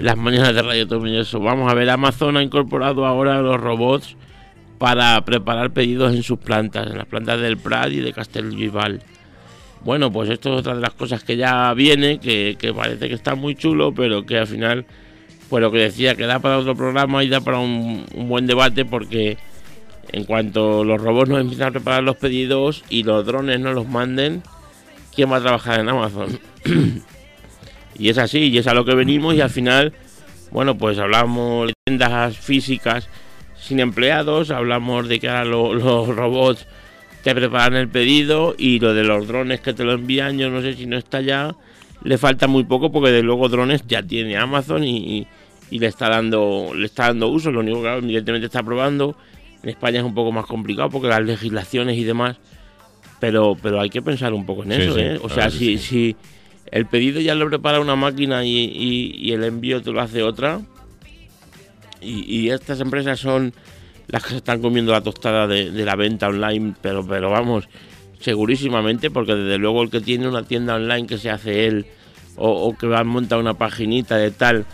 las 0.00 0.16
mañanas 0.16 0.54
de 0.54 0.62
Radio 0.62 1.20
eso. 1.20 1.38
Vamos 1.38 1.70
a 1.70 1.74
ver, 1.74 1.90
Amazon 1.90 2.38
ha 2.38 2.42
incorporado 2.42 3.04
ahora 3.04 3.42
los 3.42 3.60
robots 3.60 4.16
para 4.78 5.22
preparar 5.24 5.70
pedidos 5.72 6.14
en 6.14 6.22
sus 6.22 6.38
plantas, 6.38 6.86
en 6.86 6.96
las 6.96 7.06
plantas 7.06 7.38
del 7.38 7.58
Prat 7.58 7.92
y 7.92 8.00
de 8.00 8.14
Castelvival. 8.14 9.02
Bueno, 9.84 10.10
pues 10.10 10.30
esto 10.30 10.54
es 10.54 10.60
otra 10.60 10.74
de 10.74 10.80
las 10.80 10.94
cosas 10.94 11.22
que 11.22 11.36
ya 11.36 11.72
viene, 11.74 12.18
que, 12.18 12.56
parece 12.74 13.06
que 13.06 13.14
está 13.14 13.34
muy 13.34 13.54
chulo, 13.54 13.92
pero 13.92 14.24
que 14.24 14.38
al 14.38 14.46
final, 14.46 14.86
pues 15.50 15.60
lo 15.60 15.70
que 15.70 15.78
decía, 15.78 16.14
que 16.14 16.24
da 16.24 16.38
para 16.38 16.56
otro 16.56 16.74
programa 16.74 17.22
y 17.22 17.28
da 17.28 17.42
para 17.42 17.58
un 17.58 18.06
buen 18.14 18.46
debate 18.46 18.86
porque 18.86 19.36
en 20.12 20.24
cuanto 20.24 20.84
los 20.84 21.00
robots 21.00 21.28
nos 21.28 21.40
empiezan 21.40 21.68
a 21.68 21.72
preparar 21.72 22.02
los 22.02 22.16
pedidos 22.16 22.84
y 22.88 23.02
los 23.02 23.24
drones 23.24 23.60
nos 23.60 23.74
los 23.74 23.88
manden, 23.88 24.42
¿quién 25.14 25.30
va 25.30 25.36
a 25.36 25.42
trabajar 25.42 25.80
en 25.80 25.88
Amazon? 25.88 26.38
y 27.98 28.08
es 28.08 28.18
así, 28.18 28.48
y 28.48 28.58
es 28.58 28.66
a 28.66 28.74
lo 28.74 28.84
que 28.84 28.94
venimos 28.94 29.34
y 29.34 29.40
al 29.40 29.50
final, 29.50 29.92
bueno, 30.50 30.76
pues 30.76 30.98
hablamos 30.98 31.68
de 31.68 31.74
tiendas 31.84 32.36
físicas 32.36 33.08
sin 33.58 33.80
empleados, 33.80 34.50
hablamos 34.50 35.08
de 35.08 35.18
que 35.18 35.28
ahora 35.28 35.44
los 35.44 36.08
robots 36.08 36.66
te 37.26 37.34
preparan 37.34 37.74
el 37.74 37.88
pedido 37.88 38.54
y 38.56 38.78
lo 38.78 38.94
de 38.94 39.02
los 39.02 39.26
drones 39.26 39.60
que 39.60 39.74
te 39.74 39.82
lo 39.82 39.94
envían, 39.94 40.38
yo 40.38 40.48
no 40.48 40.62
sé 40.62 40.74
si 40.74 40.86
no 40.86 40.96
está 40.96 41.20
ya, 41.20 41.56
le 42.04 42.18
falta 42.18 42.46
muy 42.46 42.62
poco 42.62 42.92
porque 42.92 43.10
de 43.10 43.24
luego 43.24 43.48
drones 43.48 43.82
ya 43.88 44.00
tiene 44.00 44.36
Amazon 44.36 44.84
y, 44.84 45.26
le 45.70 45.86
está 45.88 46.08
dando 46.08 46.70
le 46.72 46.86
está 46.86 47.08
dando 47.08 47.26
uso, 47.26 47.50
lo 47.50 47.58
único 47.58 47.82
que 47.82 47.96
evidentemente 47.96 48.46
está 48.46 48.62
probando 48.62 49.16
en 49.66 49.70
España 49.70 49.98
es 49.98 50.04
un 50.04 50.14
poco 50.14 50.30
más 50.30 50.46
complicado 50.46 50.90
porque 50.90 51.08
las 51.08 51.22
legislaciones 51.22 51.98
y 51.98 52.04
demás, 52.04 52.36
pero, 53.18 53.56
pero 53.60 53.80
hay 53.80 53.90
que 53.90 54.00
pensar 54.00 54.32
un 54.32 54.46
poco 54.46 54.62
en 54.62 54.70
eso, 54.70 54.96
¿eh? 54.96 55.18
O 55.20 55.28
sea, 55.28 55.50
si, 55.50 55.76
si 55.78 56.14
el 56.70 56.86
pedido 56.86 57.20
ya 57.20 57.34
lo 57.34 57.48
prepara 57.48 57.80
una 57.80 57.96
máquina 57.96 58.44
y, 58.44 59.32
el 59.32 59.42
envío 59.42 59.82
te 59.82 59.90
lo 59.90 60.00
hace 60.00 60.22
otra, 60.22 60.60
y, 62.00 62.48
estas 62.50 62.78
empresas 62.78 63.18
son 63.18 63.54
las 64.06 64.22
que 64.22 64.30
se 64.30 64.36
están 64.36 64.62
comiendo 64.62 64.92
la 64.92 65.00
tostada 65.00 65.48
de, 65.48 65.72
la 65.72 65.96
venta 65.96 66.28
online, 66.28 66.74
pero, 66.80 67.04
pero 67.04 67.30
vamos, 67.30 67.68
segurísimamente, 68.20 69.10
porque 69.10 69.34
desde 69.34 69.58
luego 69.58 69.82
el 69.82 69.90
que 69.90 70.00
tiene 70.00 70.28
una 70.28 70.44
tienda 70.44 70.76
online 70.76 71.08
que 71.08 71.18
se 71.18 71.28
hace 71.28 71.66
él, 71.66 71.86
o, 72.36 72.68
o 72.68 72.76
que 72.78 72.86
va 72.86 73.00
a 73.00 73.04
montar 73.04 73.40
una 73.40 73.54
paginita 73.54 74.16
de 74.16 74.30
tal, 74.30 74.64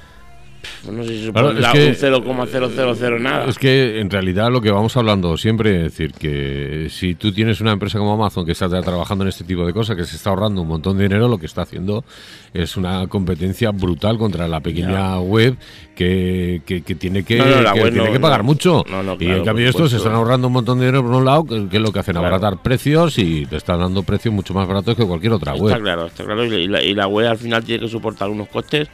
no 0.90 1.04
sé 1.04 1.18
si 1.18 1.28
un 1.28 1.34
0,000 1.34 3.22
nada. 3.22 3.46
Es 3.46 3.58
que 3.58 4.00
en 4.00 4.10
realidad 4.10 4.50
lo 4.50 4.60
que 4.60 4.70
vamos 4.70 4.96
hablando 4.96 5.36
siempre 5.36 5.76
es 5.76 5.82
decir 5.84 6.12
que 6.12 6.88
si 6.90 7.14
tú 7.14 7.32
tienes 7.32 7.60
una 7.60 7.72
empresa 7.72 7.98
como 7.98 8.12
Amazon 8.12 8.44
que 8.44 8.52
está 8.52 8.68
trabajando 8.68 9.24
en 9.24 9.28
este 9.28 9.44
tipo 9.44 9.66
de 9.66 9.72
cosas, 9.72 9.96
que 9.96 10.04
se 10.04 10.16
está 10.16 10.30
ahorrando 10.30 10.62
un 10.62 10.68
montón 10.68 10.96
de 10.96 11.04
dinero, 11.04 11.28
lo 11.28 11.38
que 11.38 11.46
está 11.46 11.62
haciendo 11.62 12.04
es 12.52 12.76
una 12.76 13.06
competencia 13.06 13.70
brutal 13.70 14.18
contra 14.18 14.48
la 14.48 14.60
pequeña 14.60 15.20
web 15.20 15.56
que, 15.94 16.62
que, 16.64 16.80
tiene 16.80 17.22
que, 17.22 17.36
tiene 17.36 18.12
que 18.12 18.20
pagar 18.20 18.42
mucho. 18.42 18.84
y 19.18 19.26
en 19.26 19.44
cambio 19.44 19.68
estos 19.68 19.90
se 19.90 19.98
están 19.98 20.14
ahorrando 20.14 20.48
un 20.48 20.52
montón 20.54 20.78
de 20.78 20.86
dinero 20.86 21.04
por 21.04 21.14
un 21.14 21.24
lado, 21.24 21.44
que, 21.44 21.68
es 21.70 21.82
lo 21.82 21.92
que 21.92 21.98
hacen, 21.98 22.16
abaratar 22.16 22.62
precios 22.62 23.18
y 23.18 23.46
te 23.46 23.56
están 23.56 23.80
dando 23.80 24.02
precios 24.02 24.34
mucho 24.34 24.54
más 24.54 24.66
baratos 24.66 24.96
que 24.96 25.04
cualquier 25.04 25.32
otra 25.32 25.54
web. 25.54 25.72
Está 25.72 25.80
claro, 25.80 26.06
está 26.06 26.24
claro. 26.24 26.44
Y 26.44 26.66
la, 26.66 26.82
y 26.82 26.94
la 26.94 27.06
web 27.06 27.28
al 27.28 27.38
final 27.38 27.64
tiene 27.64 27.84
que 27.84 27.88
soportar 27.88 28.30
unos 28.30 28.48
costes 28.48 28.88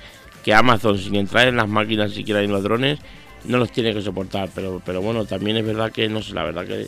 que 0.48 0.54
Amazon, 0.54 0.96
sin 0.96 1.14
entrar 1.14 1.46
en 1.46 1.56
las 1.56 1.68
máquinas 1.68 2.14
siquiera 2.14 2.40
en 2.40 2.50
los 2.50 2.62
drones, 2.62 2.98
no 3.44 3.58
los 3.58 3.70
tiene 3.70 3.92
que 3.92 4.00
soportar. 4.00 4.48
Pero, 4.54 4.80
pero 4.82 5.02
bueno, 5.02 5.26
también 5.26 5.58
es 5.58 5.66
verdad 5.66 5.92
que, 5.92 6.08
no 6.08 6.22
sé, 6.22 6.32
la 6.32 6.42
verdad 6.42 6.66
que 6.66 6.86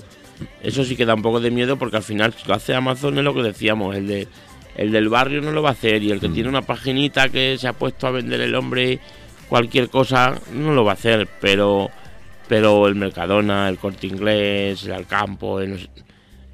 eso 0.63 0.83
sí 0.83 0.97
que 0.97 1.05
da 1.05 1.15
un 1.15 1.21
poco 1.21 1.41
de 1.41 1.51
miedo 1.51 1.77
porque 1.77 1.99
al 1.99 2.03
final 2.03 2.33
si 2.33 2.49
lo 2.49 2.55
hace 2.55 2.75
Amazon 2.75 3.19
es 3.19 3.25
lo 3.25 3.35
que 3.35 3.43
decíamos, 3.43 3.95
el 3.95 4.07
de 4.07 4.29
el 4.77 4.93
del 4.93 5.11
barrio 5.11 5.43
no 5.43 5.53
lo 5.53 5.61
va 5.61 5.69
a 5.69 5.73
hacer 5.73 6.03
y 6.03 6.11
el 6.11 6.21
que 6.21 6.31
mm. 6.31 6.33
tiene 6.33 6.49
una 6.49 6.63
paginita 6.63 7.29
que 7.29 7.59
se 7.59 7.69
ha 7.69 7.75
puesto 7.75 8.07
a 8.07 8.13
vender 8.13 8.41
el 8.41 8.55
hombre 8.55 8.99
cualquier 9.51 9.91
cosa 9.91 10.41
no 10.55 10.73
lo 10.73 10.83
va 10.83 10.93
a 10.93 10.95
hacer, 10.95 11.29
pero 11.43 11.91
pero 12.49 12.89
el 12.89 12.95
Mercadona, 12.95 13.69
el 13.69 13.77
Corte 13.77 14.07
Inglés, 14.07 14.85
el 14.85 14.93
Alcampo, 14.93 15.61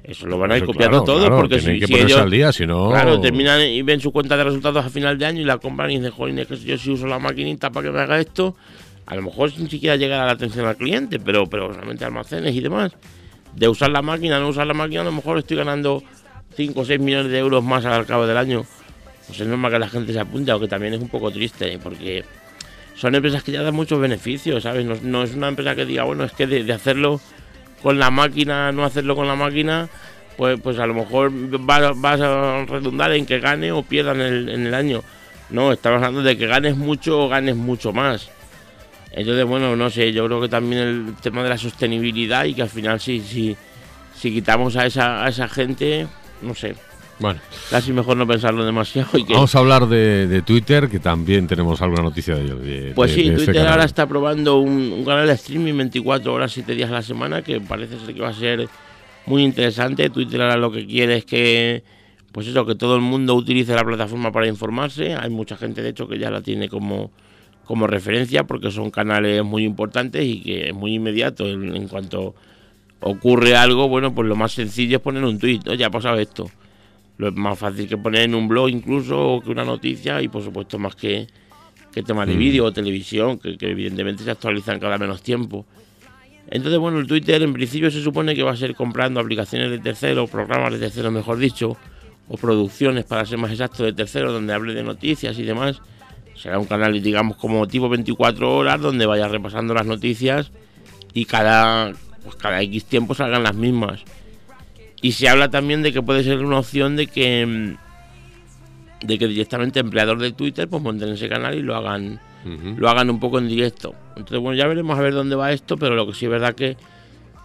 eso 0.07 0.25
lo 0.25 0.37
van 0.37 0.53
a 0.53 0.57
ir 0.57 0.65
copiando 0.65 1.03
todo 1.03 1.29
porque 1.35 1.59
si, 1.59 1.71
ellos, 1.71 2.17
al 2.17 2.31
día, 2.31 2.53
si 2.53 2.65
no... 2.65 2.89
Claro, 2.89 3.19
terminan 3.19 3.61
y 3.61 3.81
ven 3.81 3.99
su 3.99 4.13
cuenta 4.13 4.37
de 4.37 4.45
resultados 4.45 4.85
a 4.85 4.89
final 4.89 5.17
de 5.17 5.25
año 5.25 5.41
y 5.41 5.43
la 5.43 5.57
compran 5.57 5.91
y 5.91 5.97
dicen, 5.97 6.11
joder, 6.11 6.39
es 6.39 6.47
que 6.47 6.57
yo 6.59 6.77
si 6.77 6.91
uso 6.91 7.07
la 7.07 7.19
maquinita 7.19 7.71
para 7.71 7.87
que 7.87 7.91
me 7.91 7.99
haga 7.99 8.17
esto, 8.17 8.55
a 9.05 9.15
lo 9.15 9.21
mejor 9.21 9.51
sin 9.51 9.69
siquiera 9.69 9.97
llegar 9.97 10.21
a 10.21 10.25
la 10.25 10.31
atención 10.31 10.65
al 10.65 10.77
cliente, 10.77 11.19
pero, 11.19 11.45
pero 11.47 11.73
realmente 11.73 12.05
almacenes 12.05 12.55
y 12.55 12.61
demás. 12.61 12.93
De 13.53 13.67
usar 13.67 13.89
la 13.89 14.01
máquina, 14.01 14.39
no 14.39 14.47
usar 14.47 14.65
la 14.65 14.73
máquina, 14.73 15.01
a 15.01 15.03
lo 15.03 15.11
mejor 15.11 15.39
estoy 15.39 15.57
ganando 15.57 16.01
5 16.55 16.79
o 16.79 16.85
6 16.85 17.01
millones 17.01 17.29
de 17.29 17.39
euros 17.39 17.61
más 17.61 17.83
al 17.83 18.05
cabo 18.05 18.25
del 18.25 18.37
año. 18.37 18.63
Pues 19.27 19.41
es 19.41 19.47
normal 19.47 19.73
que 19.73 19.79
la 19.79 19.89
gente 19.89 20.13
se 20.13 20.19
apunte, 20.21 20.51
aunque 20.51 20.69
también 20.69 20.93
es 20.93 21.01
un 21.01 21.09
poco 21.09 21.31
triste, 21.31 21.77
porque 21.83 22.23
son 22.95 23.13
empresas 23.13 23.43
que 23.43 23.51
ya 23.51 23.61
dan 23.61 23.75
muchos 23.75 23.99
beneficios, 23.99 24.63
¿sabes? 24.63 24.85
No, 25.03 25.23
es 25.23 25.35
una 25.35 25.49
empresa 25.49 25.75
que 25.75 25.85
diga, 25.85 26.05
bueno, 26.05 26.23
es 26.23 26.31
que 26.31 26.47
de 26.47 26.71
hacerlo 26.71 27.19
con 27.87 27.99
la 27.99 28.11
máquina, 28.11 28.69
no 28.73 28.83
hacerlo 28.83 29.15
con 29.15 29.29
la 29.29 29.35
máquina, 29.37 29.87
pues, 30.35 30.59
pues 30.59 30.77
a 30.77 30.85
lo 30.85 30.93
mejor 30.93 31.31
vas, 31.61 32.19
a 32.19 32.65
redundar 32.65 33.13
en 33.13 33.25
que 33.25 33.39
gane 33.39 33.71
o 33.71 33.81
pierda 33.81 34.11
en 34.11 34.19
el, 34.19 34.49
en 34.49 34.67
el 34.67 34.73
año. 34.73 35.03
No, 35.49 35.71
estamos 35.71 36.03
hablando 36.03 36.21
de 36.21 36.37
que 36.37 36.47
ganes 36.47 36.75
mucho 36.75 37.17
o 37.17 37.29
ganes 37.29 37.55
mucho 37.55 37.93
más. 37.93 38.29
Entonces, 39.13 39.45
bueno, 39.45 39.77
no 39.77 39.89
sé, 39.89 40.11
yo 40.11 40.25
creo 40.25 40.41
que 40.41 40.49
también 40.49 40.81
el 40.81 41.15
tema 41.21 41.43
de 41.43 41.47
la 41.47 41.57
sostenibilidad 41.57 42.43
y 42.43 42.55
que 42.55 42.63
al 42.63 42.69
final 42.69 42.99
si, 42.99 43.21
si, 43.21 43.55
si 44.13 44.33
quitamos 44.33 44.75
a 44.75 44.85
esa, 44.85 45.23
a 45.23 45.29
esa 45.29 45.47
gente, 45.47 46.07
no 46.41 46.53
sé. 46.55 46.75
Bueno. 47.19 47.39
Casi 47.69 47.91
mejor 47.93 48.15
no 48.17 48.27
pensarlo 48.27 48.63
demasiado. 48.63 49.09
Vamos 49.29 49.55
a 49.55 49.59
hablar 49.59 49.87
de, 49.87 50.41
Twitter, 50.43 50.87
que 50.87 50.99
también 50.99 51.47
tenemos 51.47 51.81
alguna 51.81 52.03
noticia 52.03 52.35
de 52.35 52.43
ello. 52.43 52.93
pues 52.93 53.11
sí, 53.11 53.27
este 53.27 53.45
Twitter 53.45 53.67
ahora 53.67 53.85
está 53.85 54.05
probando 54.05 54.59
un, 54.59 55.03
canal 55.03 55.25
de 55.27 55.33
streaming 55.33 55.75
24 55.77 56.33
horas, 56.33 56.51
7 56.51 56.75
días 56.75 56.89
a 56.89 56.93
la 56.93 57.01
semana, 57.01 57.41
que 57.41 57.59
parece 57.59 57.99
ser 57.99 58.13
que 58.13 58.21
va 58.21 58.29
a 58.29 58.33
ser 58.33 58.69
muy 59.25 59.43
interesante. 59.43 60.09
Twitter 60.09 60.41
ahora 60.41 60.57
lo 60.57 60.71
que 60.71 60.85
quiere 60.85 61.17
es 61.17 61.25
que, 61.25 61.83
pues 62.31 62.47
eso, 62.47 62.65
que 62.65 62.75
todo 62.75 62.95
el 62.95 63.01
mundo 63.01 63.33
utilice 63.33 63.73
la 63.73 63.83
plataforma 63.83 64.31
para 64.31 64.47
informarse. 64.47 65.15
Hay 65.15 65.31
mucha 65.31 65.57
gente, 65.57 65.81
de 65.81 65.89
hecho, 65.89 66.07
que 66.07 66.19
ya 66.19 66.29
la 66.29 66.41
tiene 66.41 66.69
como, 66.69 67.11
como 67.65 67.87
referencia, 67.87 68.43
porque 68.43 68.69
son 68.69 68.91
canales 68.91 69.43
muy 69.43 69.63
importantes 69.63 70.23
y 70.23 70.41
que 70.41 70.69
es 70.69 70.75
muy 70.75 70.93
inmediato. 70.93 71.47
En, 71.47 71.87
cuanto 71.87 72.35
ocurre 72.99 73.55
algo, 73.55 73.89
bueno, 73.89 74.13
pues 74.13 74.27
lo 74.27 74.35
más 74.35 74.51
sencillo 74.51 74.97
es 74.97 75.01
poner 75.01 75.23
un 75.23 75.39
tweet. 75.39 75.61
Oye, 75.67 75.83
ha 75.83 75.89
pasado 75.89 76.19
esto 76.19 76.47
lo 77.17 77.29
es 77.29 77.33
más 77.33 77.57
fácil 77.57 77.87
que 77.87 77.97
poner 77.97 78.23
en 78.23 78.35
un 78.35 78.47
blog 78.47 78.69
incluso 78.69 79.19
o 79.19 79.41
que 79.41 79.49
una 79.49 79.65
noticia 79.65 80.21
y 80.21 80.27
por 80.27 80.43
supuesto 80.43 80.77
más 80.77 80.95
que, 80.95 81.27
que 81.91 82.03
temas 82.03 82.27
de 82.27 82.35
mm. 82.35 82.39
vídeo 82.39 82.65
o 82.65 82.71
televisión 82.71 83.39
que, 83.39 83.57
evidentemente 83.59 84.23
se 84.23 84.31
actualizan 84.31 84.79
cada 84.79 84.97
menos 84.97 85.21
tiempo. 85.21 85.65
Entonces, 86.49 86.79
bueno, 86.79 86.99
el 86.99 87.07
Twitter 87.07 87.41
en 87.41 87.51
principio 87.51 87.91
se 87.91 88.01
supone 88.01 88.33
que 88.33 88.43
va 88.43 88.51
a 88.51 88.55
ser 88.55 88.73
comprando 88.73 89.19
aplicaciones 89.19 89.69
de 89.69 89.79
terceros, 89.79 90.29
programas 90.29 90.71
de 90.71 90.79
terceros, 90.79 91.11
mejor 91.11 91.37
dicho, 91.39 91.75
o 92.29 92.37
producciones, 92.37 93.03
para 93.03 93.25
ser 93.25 93.37
más 93.37 93.51
exacto, 93.51 93.83
de 93.83 93.91
terceros, 93.91 94.31
donde 94.31 94.53
hable 94.53 94.73
de 94.73 94.83
noticias 94.83 95.37
y 95.39 95.43
demás. 95.43 95.81
Será 96.35 96.59
un 96.59 96.65
canal, 96.65 97.01
digamos, 97.01 97.35
como 97.35 97.67
tipo 97.67 97.89
24 97.89 98.55
horas, 98.55 98.79
donde 98.79 99.05
vaya 99.05 99.27
repasando 99.27 99.73
las 99.73 99.85
noticias 99.85 100.51
y 101.13 101.25
cada, 101.25 101.91
pues 102.23 102.35
cada 102.35 102.61
X 102.61 102.85
tiempo 102.85 103.13
salgan 103.13 103.43
las 103.43 103.55
mismas. 103.55 104.03
Y 105.01 105.11
se 105.11 105.29
habla 105.29 105.49
también 105.49 105.83
de 105.83 105.93
que 105.93 106.01
puede 106.01 106.23
ser 106.23 106.43
una 106.43 106.59
opción 106.59 106.95
de 106.95 107.07
que 107.07 107.45
mm, 107.45 109.05
de 109.05 109.19
que 109.19 109.27
directamente 109.27 109.79
empleador 109.79 110.19
de 110.19 110.31
Twitter 110.31 110.67
pues 110.67 110.81
monten 110.81 111.09
ese 111.09 111.29
canal 111.29 111.55
y 111.55 111.61
lo 111.61 111.75
hagan 111.75 112.19
lo 112.77 112.87
hagan 112.87 113.09
un 113.09 113.19
poco 113.19 113.39
en 113.39 113.49
directo. 113.49 113.93
Entonces 114.15 114.39
bueno, 114.39 114.57
ya 114.57 114.67
veremos 114.67 114.97
a 114.97 115.01
ver 115.01 115.13
dónde 115.13 115.35
va 115.35 115.51
esto, 115.51 115.75
pero 115.75 115.95
lo 115.95 116.07
que 116.07 116.13
sí 116.13 116.25
es 116.25 116.31
verdad 116.31 116.55
que, 116.55 116.77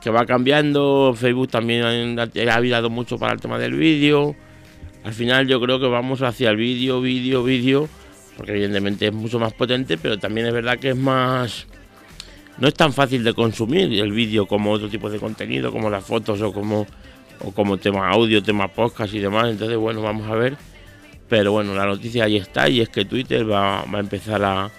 que 0.01 0.11
va 0.11 0.25
cambiando. 0.27 1.13
Facebook 1.17 1.49
también 1.49 2.19
ha, 2.21 2.23
ha 2.23 2.57
ayudado 2.57 2.89
mucho 2.89 3.19
para 3.19 3.33
el 3.33 3.41
tema 3.41 3.59
del 3.59 3.75
vídeo. 3.75 4.37
Al 5.03 5.13
final 5.13 5.49
yo 5.49 5.61
creo 5.61 5.81
que 5.81 5.89
vamos 5.89 6.23
hacia 6.23 6.51
el 6.51 6.57
vídeo, 6.57 7.01
vídeo, 7.01 7.43
vídeo, 7.43 7.89
porque 8.37 8.53
evidentemente 8.53 9.09
es 9.09 9.13
mucho 9.13 9.41
más 9.41 9.53
potente, 9.55 9.99
pero 9.99 10.21
también 10.21 10.47
es 10.47 10.53
verdad 10.53 10.79
que 10.79 10.91
es 10.91 10.97
más 10.97 11.67
no 12.59 12.69
es 12.69 12.75
tan 12.75 12.93
fácil 12.93 13.25
de 13.25 13.35
consumir 13.35 13.93
el 13.93 14.13
vídeo 14.13 14.47
como 14.47 14.71
otro 14.71 14.89
tipo 14.89 15.11
de 15.11 15.19
contenido, 15.19 15.73
como 15.73 15.91
las 15.91 16.05
fotos 16.05 16.41
o 16.43 16.53
como 16.53 16.87
o 17.45 17.53
como 17.53 17.77
tema 17.79 18.09
audio, 18.09 18.43
tema 18.43 18.69
podcast 18.69 19.13
y 19.15 19.19
demás. 19.19 19.51
Entonces, 19.51 19.77
bueno, 19.77 20.03
vamos 20.03 20.29
a 20.31 20.35
ver. 20.35 20.57
Pero 21.29 21.53
bueno, 21.53 21.75
la 21.75 21.87
noticia 21.87 22.25
ahí 22.25 22.37
está 22.37 22.69
y 22.69 22.81
es 22.81 22.91
que 22.91 23.05
Twitter 23.07 23.51
va, 23.51 23.81
a 23.81 23.99
empezar 23.99 24.45
a, 24.45 24.71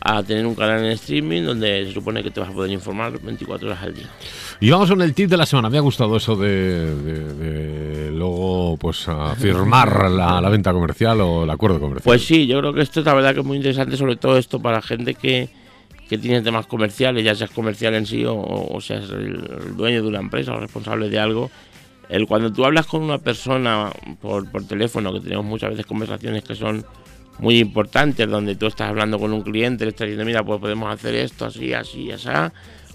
a 0.00 0.22
tener 0.22 0.46
un 0.46 0.54
canal 0.54 0.82
en 0.82 0.92
streaming 0.92 1.42
donde 1.42 1.84
se 1.84 1.92
supone 1.92 2.22
que 2.22 2.30
te 2.30 2.40
vas 2.40 2.48
a 2.48 2.52
poder 2.52 2.70
informar 2.70 3.20
24 3.20 3.68
horas 3.68 3.82
al 3.82 3.94
día. 3.94 4.06
Y 4.58 4.70
vamos 4.70 4.88
con 4.88 5.02
el 5.02 5.12
tip 5.12 5.28
de 5.28 5.36
la 5.36 5.44
semana. 5.44 5.68
Me 5.68 5.76
ha 5.76 5.82
gustado 5.82 6.16
eso 6.16 6.34
de, 6.34 8.10
luego 8.14 8.78
pues 8.78 9.06
firmar 9.36 10.10
la, 10.10 10.40
la, 10.40 10.48
venta 10.48 10.72
comercial 10.72 11.20
o 11.20 11.44
el 11.44 11.50
acuerdo 11.50 11.78
comercial. 11.78 12.04
Pues 12.04 12.24
sí, 12.24 12.46
yo 12.46 12.60
creo 12.60 12.72
que 12.72 12.80
esto 12.80 13.00
es 13.00 13.06
la 13.06 13.12
verdad 13.12 13.34
que 13.34 13.40
es 13.40 13.46
muy 13.46 13.58
interesante, 13.58 13.96
sobre 13.98 14.16
todo 14.16 14.38
esto 14.38 14.62
para 14.62 14.80
gente 14.80 15.14
que, 15.14 15.50
que 16.08 16.16
tiene 16.16 16.40
temas 16.40 16.66
comerciales, 16.66 17.22
ya 17.22 17.34
seas 17.34 17.50
comercial 17.50 17.92
en 17.96 18.06
sí 18.06 18.24
o, 18.24 18.34
o 18.34 18.80
seas 18.80 19.10
el 19.10 19.76
dueño 19.76 20.02
de 20.02 20.08
una 20.08 20.20
empresa 20.20 20.54
o 20.54 20.60
responsable 20.60 21.10
de 21.10 21.18
algo 21.18 21.50
el 22.12 22.26
cuando 22.26 22.52
tú 22.52 22.66
hablas 22.66 22.86
con 22.86 23.02
una 23.02 23.16
persona 23.16 23.90
por, 24.20 24.50
por 24.50 24.66
teléfono, 24.66 25.14
que 25.14 25.20
tenemos 25.20 25.46
muchas 25.46 25.70
veces 25.70 25.86
conversaciones 25.86 26.44
que 26.44 26.54
son 26.54 26.84
muy 27.38 27.58
importantes, 27.58 28.28
donde 28.28 28.54
tú 28.54 28.66
estás 28.66 28.90
hablando 28.90 29.18
con 29.18 29.32
un 29.32 29.40
cliente, 29.40 29.84
le 29.84 29.90
estás 29.92 30.04
diciendo, 30.04 30.26
mira, 30.26 30.44
pues 30.44 30.60
podemos 30.60 30.92
hacer 30.92 31.14
esto 31.14 31.46
así, 31.46 31.72
así, 31.72 32.10
así, 32.12 32.28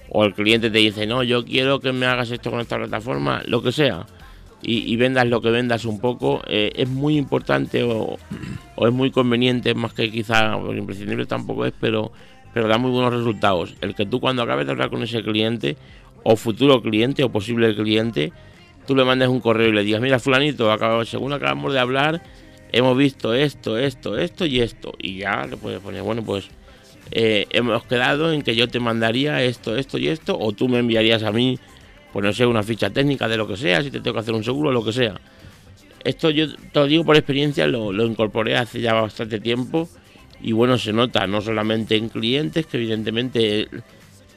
o 0.10 0.24
el 0.24 0.36
cliente 0.36 0.70
te 0.70 0.78
dice, 0.78 1.08
no, 1.08 1.24
yo 1.24 1.44
quiero 1.44 1.80
que 1.80 1.92
me 1.94 2.06
hagas 2.06 2.30
esto 2.30 2.52
con 2.52 2.60
esta 2.60 2.78
plataforma, 2.78 3.42
lo 3.48 3.64
que 3.64 3.72
sea, 3.72 4.06
y, 4.62 4.96
vendas 4.98 5.28
lo 5.28 5.42
que 5.42 5.50
vendas 5.50 5.86
un 5.86 6.00
poco, 6.00 6.44
eh, 6.48 6.72
es 6.76 6.88
muy 6.88 7.18
importante 7.18 7.82
o, 7.82 8.18
es 8.78 8.94
muy 8.94 9.10
conveniente, 9.10 9.74
más 9.74 9.94
que 9.94 10.12
quizá, 10.12 10.58
imprescindible 10.58 11.26
tampoco 11.26 11.66
es, 11.66 11.74
pero, 11.80 12.12
pero 12.54 12.68
da 12.68 12.78
muy 12.78 12.92
buenos 12.92 13.14
resultados. 13.14 13.74
El 13.82 13.96
que 13.96 14.06
tú 14.06 14.20
cuando 14.20 14.44
acabes 14.44 14.68
de 14.68 14.74
hablar 14.74 14.92
con 14.92 15.02
ese 15.02 15.24
cliente, 15.24 15.76
o 16.22 16.36
futuro 16.36 16.84
cliente, 16.84 17.24
o 17.24 17.32
posible 17.32 17.76
cliente, 17.76 18.32
tú 18.88 18.96
le 18.96 19.04
mandes 19.04 19.28
un 19.28 19.42
correo 19.42 19.68
y 19.68 19.74
le 19.74 19.84
digas, 19.84 20.02
mira, 20.02 20.18
fulanito, 20.18 20.74
según 21.06 21.34
acabamos 21.34 21.74
de 21.74 21.80
hablar, 21.80 22.24
hemos 22.72 22.98
visto 22.98 23.34
esto, 23.34 23.78
esto, 23.78 24.18
esto 24.18 24.46
y 24.46 24.62
esto. 24.62 24.94
Y 24.98 25.20
ya 25.20 25.46
le 25.46 25.58
puedes 25.58 25.80
poner, 25.82 26.02
bueno, 26.02 26.24
pues 26.24 26.50
eh, 27.12 27.46
hemos 27.52 27.84
quedado 27.84 28.32
en 28.32 28.42
que 28.42 28.56
yo 28.56 28.68
te 28.68 28.80
mandaría 28.80 29.44
esto, 29.44 29.76
esto 29.76 29.98
y 29.98 30.08
esto, 30.08 30.38
o 30.40 30.54
tú 30.54 30.70
me 30.70 30.80
enviarías 30.80 31.24
a 31.24 31.32
mí, 31.32 31.60
pues 32.14 32.26
no 32.26 32.34
sé, 32.34 32.46
una 32.46 32.64
ficha 32.64 32.90
técnica 32.90 33.28
de 33.28 33.38
lo 33.38 33.48
que 33.48 33.58
sea, 33.58 33.84
si 33.84 33.92
te 33.92 34.00
tengo 34.00 34.16
que 34.16 34.22
hacer 34.22 34.34
un 34.34 34.44
seguro, 34.44 34.72
lo 34.72 34.84
que 34.84 34.94
sea. 34.94 35.20
Esto 36.04 36.30
yo 36.30 36.56
te 36.56 36.80
lo 36.80 36.88
digo 36.88 37.04
por 37.04 37.18
experiencia, 37.18 37.68
lo, 37.68 37.92
lo 37.92 38.06
incorporé 38.06 38.56
hace 38.56 38.80
ya 38.80 38.94
bastante 38.94 39.40
tiempo 39.40 39.90
y 40.42 40.54
bueno, 40.54 40.78
se 40.78 40.94
nota 40.94 41.28
no 41.28 41.42
solamente 41.42 41.98
en 41.98 42.08
clientes, 42.08 42.66
que 42.66 42.78
evidentemente 42.78 43.68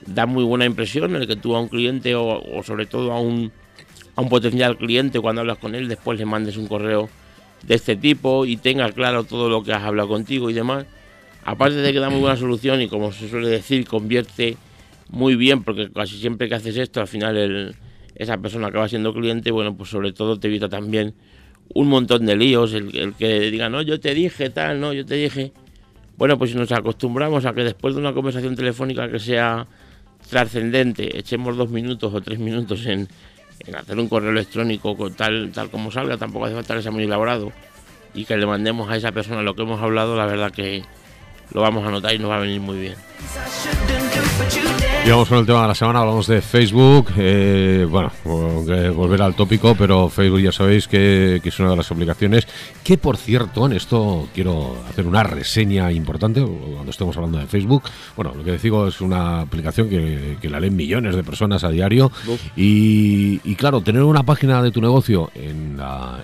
da 0.07 0.27
muy 0.27 0.43
buena 0.43 0.65
impresión 0.65 1.15
el 1.15 1.29
que 1.29 1.37
tú 1.37 1.55
a 1.55 1.61
un 1.61 1.69
cliente 1.69 2.15
o 2.17 2.63
sobre 2.65 2.87
todo 2.87 3.13
a 3.13 3.21
un 3.21 3.53
a 4.21 4.23
un 4.23 4.29
potencial 4.29 4.77
cliente 4.77 5.19
cuando 5.19 5.41
hablas 5.41 5.57
con 5.57 5.75
él, 5.75 5.89
después 5.89 6.19
le 6.19 6.27
mandes 6.27 6.59
un 6.59 6.67
correo 6.67 7.09
de 7.63 7.75
este 7.75 7.97
tipo 7.97 8.45
y 8.45 8.59
tenga 8.59 8.91
claro 8.93 9.25
todo 9.25 9.49
lo 9.49 9.63
que 9.63 9.73
has 9.73 9.83
hablado 9.83 10.09
contigo 10.09 10.51
y 10.51 10.53
demás. 10.53 10.85
Aparte 11.43 11.77
de 11.77 11.91
que 11.93 11.99
da 11.99 12.11
muy 12.11 12.21
buena 12.21 12.37
solución 12.37 12.83
y 12.83 12.89
como 12.89 13.13
se 13.13 13.29
suele 13.29 13.49
decir, 13.49 13.87
convierte 13.87 14.59
muy 15.09 15.37
bien, 15.37 15.63
porque 15.65 15.91
casi 15.91 16.19
siempre 16.19 16.49
que 16.49 16.55
haces 16.55 16.77
esto, 16.77 17.01
al 17.01 17.09
final 17.09 17.75
esa 18.15 18.37
persona 18.37 18.69
acaba 18.69 18.89
siendo 18.89 19.15
cliente, 19.15 19.51
bueno, 19.51 19.75
pues 19.75 19.89
sobre 19.89 20.13
todo 20.13 20.39
te 20.39 20.49
evita 20.49 20.69
también 20.69 21.15
un 21.73 21.89
montón 21.89 22.27
de 22.27 22.37
líos, 22.37 22.75
el, 22.75 23.15
que 23.15 23.51
diga, 23.51 23.71
no, 23.71 23.81
yo 23.81 23.99
te 24.01 24.13
dije 24.13 24.51
tal, 24.51 24.81
no, 24.81 24.93
yo 24.93 25.07
te 25.07 25.15
dije. 25.15 25.53
bueno, 26.19 26.37
pues 26.37 26.51
si 26.51 26.57
nos 26.57 26.71
acostumbramos 26.73 27.47
a 27.47 27.55
que 27.55 27.65
después 27.65 27.95
de 27.95 28.01
una 28.01 28.13
conversación 28.13 28.55
telefónica 28.55 29.11
que 29.11 29.19
sea 29.19 29.67
trascendente, 30.29 31.19
echemos 31.19 31.57
dos 31.57 31.71
minutos 31.71 32.13
o 32.13 32.21
tres 32.21 32.39
minutos 32.39 32.85
en, 32.87 33.09
hacer 33.77 33.99
un 33.99 34.09
correo 34.09 34.31
electrónico 34.31 34.97
tal, 35.11 35.53
tal 35.53 35.71
como 35.71 35.91
salga, 35.91 36.17
tampoco 36.17 36.47
hace 36.47 36.55
falta 36.55 36.75
que 36.75 36.83
sea 36.83 36.93
muy 36.93 37.05
elaborado, 37.05 37.53
y 38.15 38.25
que 38.25 38.37
le 38.37 38.47
mandemos 38.47 38.91
a 38.91 38.97
esa 38.97 39.13
persona 39.13 39.43
lo 39.43 39.55
que 39.55 39.63
hemos 39.63 39.81
hablado, 39.83 40.17
la 40.17 40.27
verdad 40.27 40.51
que 40.51 40.85
lo 41.53 41.61
vamos 41.61 41.87
a 41.87 41.91
notar 41.91 42.15
y 42.15 42.19
nos 42.19 42.31
va 42.31 42.37
a 42.37 42.41
venir 42.41 42.61
muy 42.61 42.79
bien. 42.79 42.95
Y 45.03 45.09
vamos 45.09 45.31
con 45.31 45.39
el 45.39 45.47
tema 45.47 45.63
de 45.63 45.69
la 45.69 45.75
semana, 45.75 46.01
hablamos 46.01 46.27
de 46.27 46.43
Facebook. 46.43 47.07
Eh, 47.17 47.87
bueno, 47.89 48.13
volver 48.25 49.23
al 49.23 49.35
tópico, 49.35 49.75
pero 49.75 50.11
Facebook 50.11 50.41
ya 50.41 50.53
sabéis 50.53 50.87
que, 50.87 51.41
es 51.43 51.59
una 51.59 51.71
de 51.71 51.77
las 51.77 51.91
aplicaciones 51.91 52.47
que, 52.85 52.99
por 52.99 53.17
cierto, 53.17 53.65
en 53.65 53.73
esto 53.73 54.29
quiero 54.35 54.77
hacer 54.91 55.07
una 55.07 55.23
reseña 55.23 55.91
importante 55.91 56.43
cuando 56.43 56.91
estemos 56.91 57.17
hablando 57.17 57.39
de 57.39 57.47
Facebook. 57.47 57.85
Bueno, 58.15 58.35
lo 58.37 58.45
que 58.45 58.59
digo 58.59 58.87
es 58.89 59.01
una 59.01 59.41
aplicación 59.41 59.89
que, 59.89 60.49
la 60.51 60.61
leen 60.61 60.77
millones 60.77 61.17
de 61.17 61.25
personas 61.25 61.65
a 61.65 61.71
diario. 61.71 62.13
Y, 62.55 63.39
claro, 63.55 63.81
tener 63.81 64.03
una 64.03 64.23
página 64.23 64.63
de 64.63 64.71
tu 64.71 64.83
negocio 64.83 65.31
en, 65.35 65.79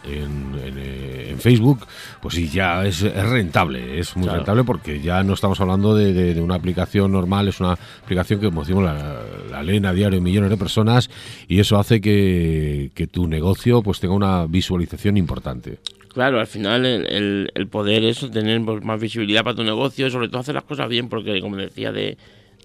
eh, 0.04 1.28
en, 1.30 1.38
Facebook, 1.38 1.86
pues 2.20 2.34
sí, 2.34 2.48
ya 2.48 2.84
es, 2.84 3.02
rentable, 3.02 3.98
es 3.98 4.16
muy 4.16 4.28
rentable 4.28 4.64
porque 4.64 5.00
ya 5.00 5.22
no 5.22 5.34
estamos 5.34 5.60
hablando 5.60 5.94
de, 5.94 6.40
una 6.40 6.56
aplicación 6.56 7.12
normal, 7.12 7.48
es 7.48 7.60
una 7.60 7.72
aplicación 7.72 8.40
que, 8.40 8.50
como 8.72 8.82
decimos, 8.82 8.84
la, 8.84 9.36
la 9.56 9.62
leen 9.62 9.86
a 9.86 9.92
diario 9.92 10.20
millones 10.20 10.50
de 10.50 10.56
personas 10.56 11.10
y 11.48 11.60
eso 11.60 11.78
hace 11.78 12.00
que, 12.00 13.08
tu 13.10 13.26
negocio 13.26 13.82
pues 13.82 14.00
tenga 14.00 14.14
una 14.14 14.46
visualización 14.46 15.16
importante. 15.16 15.78
Claro, 16.12 16.40
al 16.40 16.46
final 16.46 16.86
el, 16.86 17.50
el, 17.54 17.66
poder 17.68 18.04
es 18.04 18.30
tener 18.30 18.62
pues, 18.64 18.82
más 18.82 19.00
visibilidad 19.00 19.44
para 19.44 19.56
tu 19.56 19.64
negocio, 19.64 20.10
sobre 20.10 20.28
todo 20.28 20.40
hacer 20.40 20.54
las 20.54 20.64
cosas 20.64 20.88
bien, 20.88 21.08
porque 21.08 21.40
como 21.40 21.56
decía 21.56 21.92
de, 21.92 22.16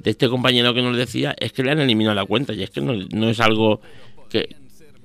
este 0.03 0.29
compañero 0.29 0.73
que 0.73 0.81
nos 0.81 0.95
decía, 0.95 1.35
es 1.37 1.51
que 1.51 1.63
le 1.63 1.71
han 1.71 1.79
eliminado 1.79 2.15
la 2.15 2.25
cuenta 2.25 2.53
y 2.53 2.63
es 2.63 2.69
que 2.69 2.81
no, 2.81 2.93
no 2.93 3.29
es 3.29 3.39
algo 3.39 3.81
que, 4.29 4.55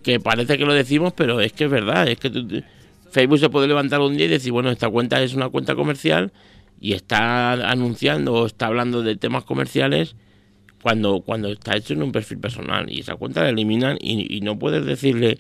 que, 0.03 0.21
parece 0.21 0.59
que 0.59 0.65
lo 0.65 0.75
decimos, 0.75 1.13
pero 1.13 1.41
es 1.41 1.53
que 1.53 1.65
es 1.65 1.71
verdad, 1.71 2.09
es 2.09 2.19
que 2.19 2.63
Facebook 3.11 3.39
se 3.39 3.51
puede 3.51 3.67
levantar 3.67 4.01
un 4.01 4.17
día 4.17 4.27
y 4.27 4.31
decir, 4.31 4.53
bueno, 4.53 4.71
esta 4.71 4.89
cuenta 4.89 5.23
es 5.23 5.35
una 5.35 5.49
cuenta 5.49 5.75
comercial 5.75 6.33
y 6.81 6.93
está 6.93 7.53
anunciando 7.53 8.33
o 8.35 8.47
está 8.47 8.67
hablando 8.67 9.03
de 9.03 9.17
temas 9.17 9.45
comerciales 9.45 10.15
cuando, 10.87 11.21
cuando 11.23 11.49
está 11.49 11.77
hecho 11.77 11.95
en 11.95 12.03
un 12.05 12.13
perfil 12.13 12.39
personal 12.39 12.89
y 12.89 13.01
esa 13.01 13.17
cuenta 13.17 13.43
la 13.43 13.49
eliminan 13.49 13.99
y, 14.01 14.41
no 14.43 14.57
puedes 14.57 14.87
decirle, 14.87 15.37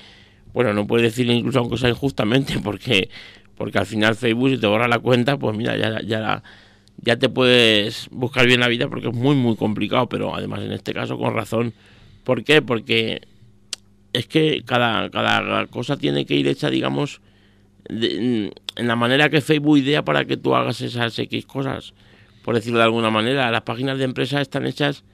bueno, 0.52 0.74
no 0.74 0.88
puedes 0.88 1.04
decirle 1.04 1.34
incluso 1.34 1.60
aunque 1.60 1.76
sea 1.76 1.88
injustamente 1.88 2.58
porque, 2.64 3.10
porque 3.56 3.78
al 3.78 3.86
final 3.86 4.16
Facebook 4.16 4.50
si 4.50 4.58
te 4.58 4.66
borra 4.66 4.88
la 4.88 4.98
cuenta, 4.98 5.38
pues 5.38 5.56
mira, 5.56 5.76
ya, 5.76 6.02
ya, 6.02 6.42
ya 7.00 7.16
te 7.16 7.28
puedes 7.28 8.08
buscar 8.10 8.44
bien 8.48 8.58
la 8.58 8.66
vida 8.66 8.88
porque 8.88 9.06
es 9.06 9.14
muy, 9.14 9.36
muy 9.36 9.54
complicado, 9.54 10.08
pero 10.08 10.34
además 10.34 10.62
en 10.62 10.72
este 10.72 10.92
caso 10.92 11.16
con 11.16 11.32
razón. 11.32 11.74
¿Por 12.24 12.42
qué? 12.42 12.60
Porque 12.60 13.20
es 14.12 14.26
que 14.26 14.64
cada, 14.66 15.08
cada 15.10 15.68
cosa 15.68 15.96
tiene 15.96 16.26
que 16.26 16.34
ir 16.34 16.48
hecha, 16.48 16.70
digamos, 16.70 17.20
en 17.88 18.50
la 18.74 18.96
manera 18.96 19.28
que 19.28 19.40
Facebook 19.40 19.78
idea 19.78 20.04
para 20.04 20.24
que 20.24 20.36
tú 20.36 20.56
hagas 20.56 20.80
esas 20.80 21.16
X 21.16 21.46
cosas, 21.46 21.94
por 22.42 22.56
decirlo 22.56 22.78
de 22.78 22.84
alguna 22.86 23.10
manera. 23.10 23.48
Las 23.52 23.62
páginas 23.62 23.96
de 23.98 24.02
empresas 24.06 24.40
están 24.40 24.66
hechas, 24.66 25.04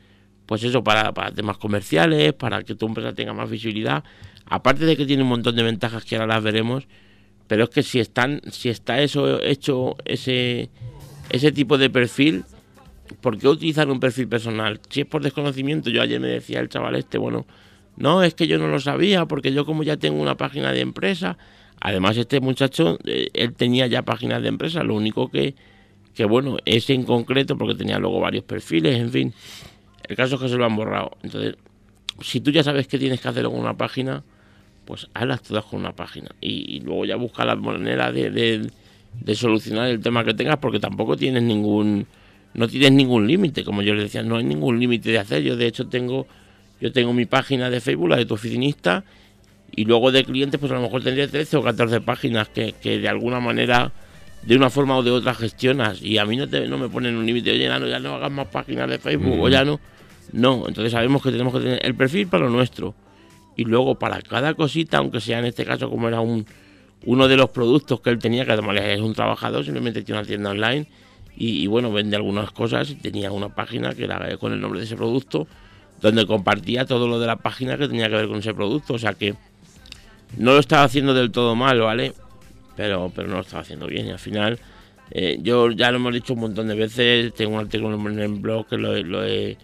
pues 0.52 0.64
eso, 0.64 0.84
para, 0.84 1.12
temas 1.32 1.56
comerciales, 1.56 2.34
para 2.34 2.62
que 2.62 2.74
tu 2.74 2.86
empresa 2.86 3.14
tenga 3.14 3.32
más 3.32 3.48
visibilidad. 3.48 4.04
Aparte 4.44 4.84
de 4.84 4.98
que 4.98 5.06
tiene 5.06 5.22
un 5.22 5.30
montón 5.30 5.56
de 5.56 5.62
ventajas 5.62 6.04
que 6.04 6.16
ahora 6.16 6.34
las 6.34 6.42
veremos, 6.42 6.86
pero 7.46 7.64
es 7.64 7.70
que 7.70 7.82
si 7.82 8.00
están, 8.00 8.42
si 8.50 8.68
está 8.68 9.00
eso 9.00 9.42
hecho, 9.42 9.96
ese, 10.04 10.68
ese 11.30 11.52
tipo 11.52 11.78
de 11.78 11.88
perfil, 11.88 12.44
¿por 13.22 13.38
qué 13.38 13.48
utilizar 13.48 13.88
un 13.90 13.98
perfil 13.98 14.28
personal? 14.28 14.78
Si 14.90 15.00
es 15.00 15.06
por 15.06 15.22
desconocimiento, 15.22 15.88
yo 15.88 16.02
ayer 16.02 16.20
me 16.20 16.28
decía 16.28 16.60
el 16.60 16.68
chaval 16.68 16.96
este, 16.96 17.16
bueno, 17.16 17.46
no, 17.96 18.22
es 18.22 18.34
que 18.34 18.46
yo 18.46 18.58
no 18.58 18.68
lo 18.68 18.78
sabía, 18.78 19.24
porque 19.24 19.54
yo 19.54 19.64
como 19.64 19.82
ya 19.84 19.96
tengo 19.96 20.20
una 20.20 20.36
página 20.36 20.70
de 20.72 20.80
empresa, 20.80 21.38
Además, 21.84 22.16
este 22.16 22.38
muchacho, 22.38 22.96
eh, 23.04 23.28
él 23.34 23.54
tenía 23.54 23.88
ya 23.88 24.02
páginas 24.02 24.40
de 24.40 24.48
empresa, 24.48 24.84
lo 24.84 24.94
único 24.94 25.28
que, 25.28 25.56
que, 26.14 26.24
bueno, 26.24 26.58
ese 26.64 26.94
en 26.94 27.02
concreto, 27.02 27.58
porque 27.58 27.74
tenía 27.74 27.98
luego 27.98 28.20
varios 28.20 28.44
perfiles, 28.44 29.00
en 29.00 29.10
fin. 29.10 29.34
El 30.08 30.16
caso 30.16 30.36
es 30.36 30.40
que 30.40 30.48
se 30.48 30.56
lo 30.56 30.64
han 30.64 30.76
borrado. 30.76 31.12
Entonces, 31.22 31.56
si 32.20 32.40
tú 32.40 32.50
ya 32.50 32.62
sabes 32.62 32.86
que 32.86 32.98
tienes 32.98 33.20
que 33.20 33.28
hacerlo 33.28 33.50
con 33.50 33.60
una 33.60 33.76
página, 33.76 34.22
pues 34.84 35.08
hazlas 35.14 35.42
todas 35.42 35.64
con 35.64 35.80
una 35.80 35.94
página. 35.94 36.30
Y, 36.40 36.80
luego 36.80 37.04
ya 37.04 37.16
busca 37.16 37.44
la 37.44 37.56
manera 37.56 38.12
de, 38.12 38.70
solucionar 39.34 39.88
el 39.88 40.00
tema 40.00 40.24
que 40.24 40.34
tengas, 40.34 40.58
porque 40.58 40.80
tampoco 40.80 41.16
tienes 41.16 41.42
ningún, 41.42 42.06
no 42.54 42.68
tienes 42.68 42.92
ningún 42.92 43.26
límite. 43.26 43.64
Como 43.64 43.82
yo 43.82 43.94
les 43.94 44.04
decía, 44.04 44.22
no 44.22 44.36
hay 44.36 44.44
ningún 44.44 44.78
límite 44.78 45.10
de 45.10 45.18
hacer. 45.18 45.42
Yo, 45.42 45.56
de 45.56 45.66
hecho, 45.66 45.88
tengo, 45.88 46.26
yo 46.80 46.92
tengo 46.92 47.12
mi 47.12 47.26
página 47.26 47.70
de 47.70 47.80
Facebook, 47.80 48.08
la 48.08 48.16
de 48.16 48.26
tu 48.26 48.34
oficinista, 48.34 49.04
y 49.74 49.84
luego 49.84 50.12
de 50.12 50.24
clientes 50.24 50.60
pues 50.60 50.70
a 50.70 50.74
lo 50.74 50.82
mejor 50.82 51.02
tendría 51.02 51.26
13 51.26 51.56
o 51.56 51.62
14 51.62 52.00
páginas 52.02 52.48
que, 52.48 52.74
de 52.82 53.08
alguna 53.08 53.40
manera 53.40 53.92
de 54.44 54.56
una 54.56 54.70
forma 54.70 54.96
o 54.96 55.02
de 55.02 55.10
otra 55.10 55.34
gestionas 55.34 56.02
y 56.02 56.18
a 56.18 56.24
mí 56.24 56.36
no, 56.36 56.48
te, 56.48 56.66
no 56.66 56.78
me 56.78 56.88
ponen 56.88 57.16
un 57.16 57.24
límite 57.24 57.52
oye 57.52 57.68
ya 57.68 57.78
no, 57.78 57.86
ya 57.86 58.00
no 58.00 58.14
hagas 58.14 58.30
más 58.30 58.48
páginas 58.48 58.88
de 58.88 58.98
Facebook 58.98 59.40
o 59.40 59.48
ya 59.48 59.64
no. 59.64 59.80
No 60.32 60.66
entonces 60.66 60.92
sabemos 60.92 61.22
que 61.22 61.30
tenemos 61.30 61.52
que 61.52 61.60
tener 61.60 61.84
el 61.84 61.94
perfil 61.94 62.26
para 62.28 62.44
lo 62.44 62.50
nuestro. 62.50 62.94
Y 63.56 63.64
luego 63.64 63.96
para 63.96 64.20
cada 64.22 64.54
cosita 64.54 64.98
aunque 64.98 65.20
sea 65.20 65.38
en 65.38 65.44
este 65.44 65.64
caso 65.64 65.90
como 65.90 66.08
era 66.08 66.20
un 66.20 66.46
uno 67.04 67.28
de 67.28 67.36
los 67.36 67.50
productos 67.50 68.00
que 68.00 68.10
él 68.10 68.18
tenía 68.18 68.44
que 68.44 68.52
además 68.52 68.76
es 68.80 69.00
un 69.00 69.14
trabajador 69.14 69.64
simplemente 69.64 70.02
tiene 70.02 70.20
una 70.20 70.26
tienda 70.26 70.50
online 70.50 70.86
y, 71.36 71.62
y 71.62 71.66
bueno 71.66 71.92
vende 71.92 72.16
algunas 72.16 72.50
cosas 72.52 72.90
y 72.90 72.94
tenía 72.94 73.32
una 73.32 73.48
página 73.54 73.94
que 73.94 74.04
era 74.04 74.36
con 74.36 74.52
el 74.52 74.60
nombre 74.60 74.80
de 74.80 74.86
ese 74.86 74.96
producto 74.96 75.46
donde 76.02 76.26
compartía 76.26 76.84
todo 76.84 77.06
lo 77.06 77.18
de 77.20 77.28
la 77.28 77.36
página 77.36 77.78
que 77.78 77.86
tenía 77.86 78.08
que 78.08 78.16
ver 78.16 78.28
con 78.28 78.38
ese 78.38 78.52
producto. 78.52 78.94
O 78.94 78.98
sea 78.98 79.14
que 79.14 79.34
no 80.36 80.52
lo 80.52 80.58
estaba 80.58 80.82
haciendo 80.82 81.14
del 81.14 81.30
todo 81.30 81.54
mal, 81.54 81.80
¿vale? 81.80 82.12
Pero, 82.82 83.12
pero 83.14 83.28
no 83.28 83.36
lo 83.36 83.42
estaba 83.42 83.62
haciendo 83.62 83.86
bien. 83.86 84.08
Y 84.08 84.10
al 84.10 84.18
final 84.18 84.58
eh, 85.12 85.38
yo 85.40 85.70
ya 85.70 85.92
lo 85.92 85.98
hemos 85.98 86.12
dicho 86.12 86.34
un 86.34 86.40
montón 86.40 86.66
de 86.66 86.74
veces, 86.74 87.32
tengo 87.32 87.54
un 87.54 87.60
artículo 87.60 87.94
en 88.08 88.18
el 88.18 88.40
blog 88.40 88.66
que 88.66 88.76
lo, 88.76 89.24
he, 89.24 89.56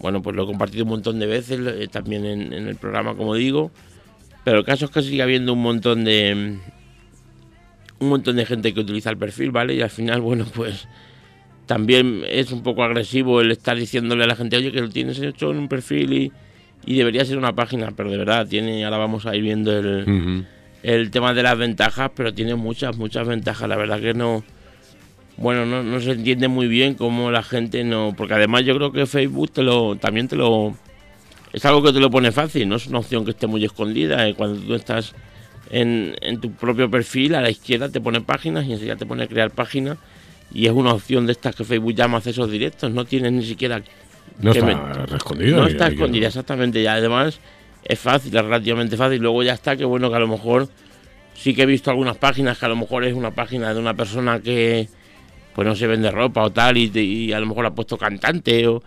bueno, 0.00 0.20
pues 0.20 0.34
lo 0.34 0.42
he 0.42 0.46
compartido 0.46 0.82
un 0.82 0.90
montón 0.90 1.20
de 1.20 1.26
veces, 1.26 1.60
eh, 1.64 1.86
también 1.86 2.26
en, 2.26 2.52
el 2.52 2.74
programa 2.74 3.14
como 3.14 3.36
digo, 3.36 3.70
pero 4.42 4.58
el 4.58 4.64
caso 4.64 4.86
es 4.86 4.90
que 4.90 5.02
sigue 5.02 5.22
habiendo 5.22 5.52
un 5.52 5.62
montón 5.62 6.02
de 6.02 6.58
un 8.00 8.08
montón 8.08 8.34
de 8.34 8.46
gente 8.46 8.74
que 8.74 8.80
utiliza 8.80 9.10
el 9.10 9.16
perfil, 9.16 9.52
¿vale? 9.52 9.74
Y 9.74 9.82
al 9.82 9.90
final, 9.90 10.20
bueno, 10.22 10.44
pues 10.52 10.88
también 11.66 12.24
es 12.28 12.50
un 12.50 12.64
poco 12.64 12.82
agresivo 12.82 13.40
el 13.40 13.52
estar 13.52 13.76
diciéndole 13.76 14.24
a 14.24 14.26
la 14.26 14.34
gente, 14.34 14.56
oye, 14.56 14.72
que 14.72 14.80
lo 14.80 14.88
tienes 14.88 15.20
hecho 15.20 15.52
en 15.52 15.58
un 15.58 15.68
perfil 15.68 16.12
y 16.12 16.32
y 16.84 16.96
debería 16.96 17.24
ser 17.24 17.38
una 17.38 17.54
página, 17.54 17.92
pero 17.94 18.10
de 18.10 18.16
verdad 18.16 18.46
tiene, 18.46 18.84
ahora 18.84 18.98
vamos 18.98 19.26
a 19.26 19.36
ir 19.36 19.42
viendo 19.42 19.76
el, 19.76 20.46
el 20.82 21.10
tema 21.10 21.34
de 21.34 21.42
las 21.42 21.58
ventajas, 21.58 22.10
pero 22.14 22.32
tiene 22.32 22.54
muchas, 22.54 22.96
muchas 22.96 23.26
ventajas, 23.26 23.68
la 23.68 23.76
verdad 23.76 24.00
que 24.00 24.14
no, 24.14 24.44
bueno, 25.36 25.66
no, 25.66 25.82
no 25.82 26.00
se 26.00 26.12
entiende 26.12 26.48
muy 26.48 26.68
bien 26.68 26.94
cómo 26.94 27.30
la 27.30 27.42
gente 27.42 27.84
no, 27.84 28.14
porque 28.16 28.34
además 28.34 28.64
yo 28.64 28.74
creo 28.76 28.92
que 28.92 29.06
Facebook 29.06 29.50
te 29.50 29.62
lo, 29.62 29.96
también 29.96 30.28
te 30.28 30.36
lo, 30.36 30.74
es 31.52 31.64
algo 31.64 31.82
que 31.82 31.92
te 31.92 32.00
lo 32.00 32.10
pone 32.10 32.32
fácil, 32.32 32.68
no 32.68 32.76
es 32.76 32.86
una 32.86 32.98
opción 32.98 33.24
que 33.24 33.32
esté 33.32 33.46
muy 33.46 33.64
escondida, 33.64 34.26
eh, 34.26 34.34
cuando 34.34 34.60
tú 34.60 34.74
estás 34.74 35.14
en, 35.70 36.14
en, 36.20 36.40
tu 36.40 36.52
propio 36.52 36.90
perfil, 36.90 37.34
a 37.34 37.40
la 37.40 37.50
izquierda 37.50 37.90
te 37.90 38.00
pone 38.00 38.20
páginas 38.20 38.66
y 38.66 38.72
enseguida 38.72 38.96
te 38.96 39.06
pone 39.06 39.28
crear 39.28 39.50
páginas 39.50 39.98
y 40.52 40.66
es 40.66 40.72
una 40.72 40.92
opción 40.92 41.26
de 41.26 41.32
estas 41.32 41.54
que 41.54 41.64
Facebook 41.64 41.94
llama 41.94 42.18
accesos 42.18 42.50
directos, 42.50 42.90
no 42.90 43.04
tienes 43.04 43.32
ni 43.32 43.44
siquiera 43.44 43.82
no 44.42 44.52
está 44.52 45.16
escondida. 45.16 45.56
No 45.56 45.66
está 45.66 45.88
escondida, 45.88 46.26
exactamente. 46.28 46.80
Y 46.80 46.86
además 46.86 47.40
es 47.84 47.98
fácil, 47.98 48.36
es 48.36 48.42
relativamente 48.42 48.96
fácil. 48.96 49.20
Luego 49.20 49.42
ya 49.42 49.54
está 49.54 49.76
que 49.76 49.84
bueno, 49.84 50.10
que 50.10 50.16
a 50.16 50.20
lo 50.20 50.28
mejor 50.28 50.68
sí 51.34 51.54
que 51.54 51.62
he 51.62 51.66
visto 51.66 51.90
algunas 51.90 52.16
páginas 52.16 52.58
que 52.58 52.66
a 52.66 52.68
lo 52.68 52.76
mejor 52.76 53.04
es 53.04 53.14
una 53.14 53.30
página 53.30 53.72
de 53.72 53.80
una 53.80 53.94
persona 53.94 54.40
que 54.40 54.88
pues 55.54 55.66
no 55.66 55.74
se 55.74 55.86
vende 55.86 56.10
ropa 56.10 56.42
o 56.42 56.50
tal 56.50 56.76
y, 56.76 57.32
a 57.32 57.40
lo 57.40 57.46
mejor 57.46 57.66
ha 57.66 57.74
puesto 57.74 57.96
cantante 57.96 58.66
o 58.66 58.82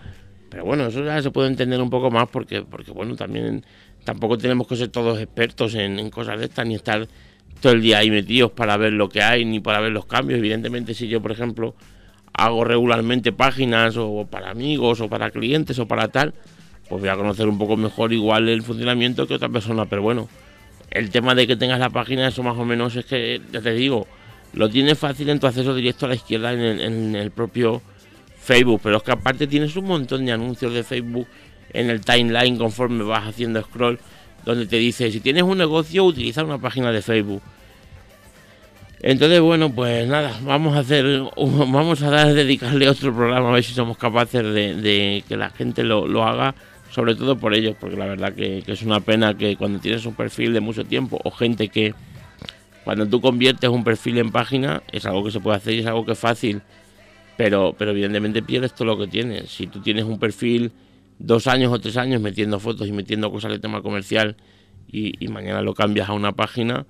pero 0.50 0.64
bueno 0.64 0.88
eso 0.88 1.04
ya 1.04 1.22
se 1.22 1.32
puede 1.32 1.50
entender 1.50 1.82
un 1.82 1.90
poco 1.90 2.12
más 2.12 2.30
porque 2.30 2.62
porque 2.62 2.92
bueno 2.92 3.16
también 3.16 3.66
tampoco 4.04 4.38
tenemos 4.38 4.68
que 4.68 4.76
ser 4.76 4.90
todos 4.90 5.20
expertos 5.20 5.74
en, 5.76 6.00
en 6.00 6.10
cosas 6.10 6.40
de 6.40 6.46
estas 6.46 6.68
ni 6.68 6.76
estar 6.76 7.08
todo 7.60 7.74
el 7.74 7.82
día 7.82 7.98
ahí 7.98 8.12
metidos 8.12 8.52
para 8.52 8.78
ver 8.78 8.94
lo 8.94 9.10
que 9.10 9.24
hay 9.24 9.46
ni 9.46 9.60
para 9.60 9.80
ver 9.82 9.92
los 9.92 10.06
cambios 10.06 10.38
evidentemente 10.38 10.94
si 10.94 11.08
yo 11.08 11.22
por 11.22 11.32
ejemplo 11.32 11.76
hago 12.34 12.64
regularmente 12.64 13.32
páginas 13.32 13.96
o 13.98 14.28
para 14.30 14.50
amigos 14.50 15.02
o 15.02 15.08
para 15.08 15.30
clientes 15.32 15.78
o 15.80 15.88
para 15.88 16.08
tal, 16.08 16.34
pues 16.94 17.02
voy 17.02 17.10
a 17.10 17.16
conocer 17.16 17.48
un 17.48 17.58
poco 17.58 17.76
mejor 17.76 18.14
igual 18.14 18.48
el 18.50 18.62
funcionamiento 18.62 19.26
que 19.26 19.34
otra 19.34 19.50
persona. 19.50 19.88
Pero 19.88 20.04
bueno, 20.04 20.30
el 20.92 21.10
tema 21.10 21.34
de 21.34 21.48
que 21.48 21.56
tengas 21.56 21.80
la 21.80 21.90
página, 21.90 22.28
eso 22.28 22.44
más 22.44 22.56
o 22.56 22.66
menos 22.66 22.96
es 22.96 23.04
que, 23.06 23.42
ya 23.52 23.62
te 23.62 23.74
digo, 23.74 24.06
lo 24.54 24.70
tienes 24.70 25.00
fácil 25.00 25.28
en 25.30 25.40
tu 25.40 25.48
acceso 25.48 25.74
directo 25.74 26.06
a 26.06 26.10
la 26.10 26.16
izquierda 26.16 26.54
en 26.54 27.16
el, 27.16 27.32
propio 27.32 27.82
Facebook, 28.40 28.82
pero 28.84 28.98
es 28.98 29.04
que 29.04 29.12
aparte 29.12 29.48
tienes 29.48 29.76
un 29.76 29.86
montón 29.86 30.24
de 30.24 30.34
anuncios 30.34 30.72
de 30.72 30.84
Facebook 30.84 31.26
en 31.72 31.90
el 31.90 32.02
timeline 32.02 32.60
conforme 32.60 33.04
vas 33.04 33.28
haciendo 33.28 33.60
scroll, 33.64 33.98
donde 34.46 34.68
te 34.68 34.76
dice, 34.76 35.12
si 35.12 35.20
tienes 35.20 35.42
un 35.42 35.58
negocio, 35.58 36.04
utiliza 36.04 36.44
una 36.44 36.60
página 36.60 36.92
de 36.92 37.02
Facebook 37.02 37.42
Entonces, 39.02 39.42
bueno, 39.42 39.74
pues 39.74 40.08
nada, 40.08 40.40
vamos 40.44 40.76
a 40.76 40.82
hacer, 40.82 41.24
vamos 41.38 42.04
a 42.04 42.12
dar, 42.12 42.36
dedicarle 42.36 42.88
otro 42.88 43.16
programa 43.16 43.50
a 43.50 43.54
ver 43.54 43.64
si 43.64 43.74
somos 43.74 43.98
capaces 43.98 44.44
de, 44.44 45.24
que 45.28 45.36
la 45.36 45.50
gente 45.50 45.84
lo, 45.84 46.24
haga, 46.24 46.54
sobre 46.94 47.16
todo 47.16 47.38
por 47.38 47.54
ellos, 47.54 47.76
porque 47.80 47.96
la 47.98 48.06
verdad 48.06 48.34
que, 48.34 48.64
es 48.66 48.82
una 48.84 49.00
pena 49.00 49.36
que 49.36 49.56
cuando 49.56 49.80
tienes 49.80 50.06
un 50.06 50.14
perfil 50.14 50.54
de 50.54 50.60
mucho 50.60 50.86
tiempo 50.86 51.20
o 51.24 51.32
gente 51.32 51.70
que 51.70 51.96
cuando 52.84 53.08
tú 53.08 53.20
conviertes 53.20 53.70
un 53.70 53.84
perfil 53.84 54.20
en 54.20 54.32
página 54.32 54.84
es 54.92 55.06
algo 55.06 55.24
que 55.24 55.32
se 55.32 55.40
puede 55.40 55.58
hacer 55.58 55.74
y 55.74 55.80
es 55.80 55.86
algo 55.86 56.06
que 56.06 56.12
es 56.12 56.20
fácil, 56.20 56.62
pero, 57.38 57.74
pero 57.78 57.92
evidentemente 57.92 58.44
pierdes 58.44 58.76
todo 58.76 58.86
lo 58.90 58.98
que 58.98 59.08
tienes. 59.08 59.50
Si 59.50 59.68
tú 59.68 59.82
tienes 59.82 60.04
un 60.04 60.20
perfil 60.20 60.72
dos 61.18 61.48
años 61.48 61.72
o 61.72 61.80
tres 61.80 61.98
años 61.98 62.22
metiendo 62.22 62.60
fotos 62.60 62.88
y 62.88 62.92
metiendo 62.92 63.32
cosas 63.32 63.52
de 63.52 63.60
tema 63.60 63.82
comercial 63.82 64.36
y 64.88 65.28
mañana 65.30 65.64
lo 65.64 65.74
cambias 65.74 66.10
a 66.10 66.14
una 66.14 66.34
página, 66.34 66.86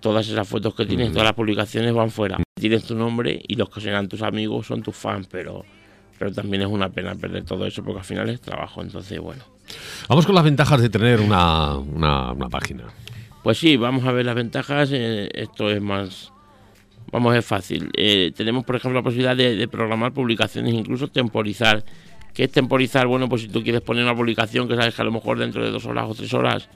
todas 0.00 0.28
esas 0.28 0.48
fotos 0.48 0.74
que 0.74 0.86
tienes, 0.86 1.10
todas 1.10 1.24
las 1.24 1.34
publicaciones 1.34 1.92
van 1.92 2.10
fuera. 2.10 2.38
Tienes 2.54 2.84
tu 2.84 2.94
nombre 2.94 3.40
y 3.46 3.54
los 3.54 3.70
que 3.70 3.80
serán 3.80 4.08
tus 4.08 4.22
amigos 4.22 4.66
son 4.66 4.82
tus 4.82 4.96
fans, 4.96 5.28
pero, 5.30 5.64
pero 6.20 6.34
también 6.34 6.60
es 6.60 6.68
una 6.68 6.90
pena 6.90 7.14
perder 7.14 7.44
todo 7.46 7.64
eso 7.64 7.82
porque 7.82 8.00
al 8.00 8.04
final 8.04 8.28
es 8.28 8.42
trabajo, 8.42 8.82
entonces 8.82 9.18
bueno. 9.18 9.42
Vamos 10.06 10.26
con 10.26 10.34
las 10.34 10.44
ventajas 10.44 10.78
de 10.82 10.90
tener 10.90 11.18
una, 11.18 11.78
una, 11.78 12.48
página. 12.50 12.84
Pues 13.42 13.56
sí, 13.56 13.78
vamos 13.78 14.04
a 14.04 14.12
ver 14.12 14.26
las 14.26 14.34
ventajas. 14.34 14.90
Eh, 14.92 15.30
esto 15.32 15.70
es 15.70 15.80
más, 15.80 16.30
vamos, 17.10 17.34
es 17.34 17.46
fácil. 17.46 17.88
Eh, 17.96 18.32
tenemos, 18.36 18.66
por 18.66 18.76
ejemplo, 18.76 19.00
la 19.00 19.02
posibilidad 19.02 19.34
de, 19.34 19.56
de, 19.56 19.66
programar 19.66 20.12
publicaciones, 20.12 20.74
incluso 20.74 21.08
temporizar. 21.08 21.82
¿Qué 22.34 22.44
es 22.44 22.52
temporizar? 22.52 23.06
Bueno, 23.06 23.26
pues 23.26 23.40
si 23.40 23.48
tú 23.48 23.62
quieres 23.62 23.80
poner 23.80 24.04
una 24.04 24.14
publicación 24.14 24.68
que 24.68 24.76
sabes 24.76 24.94
que 24.94 25.00
a 25.00 25.06
lo 25.06 25.12
mejor 25.12 25.38
dentro 25.38 25.64
de 25.64 25.70
dos 25.70 25.86
horas 25.86 26.04
o 26.06 26.14
tres 26.14 26.34
horas 26.34 26.68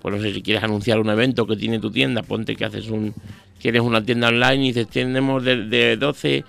pues 0.00 0.14
no 0.14 0.20
sé 0.20 0.34
si 0.34 0.42
quieres 0.42 0.62
anunciar 0.62 1.00
un 1.00 1.08
evento 1.08 1.46
que 1.46 1.56
tiene 1.56 1.78
tu 1.78 1.90
tienda, 1.90 2.22
ponte 2.22 2.54
que 2.56 2.66
haces 2.66 2.90
un, 2.90 3.14
tienes 3.58 3.80
una 3.80 4.04
tienda 4.04 4.28
online 4.28 4.56
y 4.56 4.66
dices, 4.66 4.86
tenemos 4.86 5.42
de, 5.42 5.96
12 5.96 6.44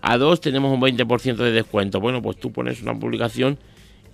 a 0.00 0.18
2, 0.18 0.40
tenemos 0.40 0.72
un 0.72 0.80
20% 0.80 1.36
de 1.36 1.52
descuento. 1.52 2.00
Bueno, 2.00 2.22
pues 2.22 2.38
tú 2.38 2.52
pones 2.52 2.82
una 2.82 2.98
publicación 2.98 3.58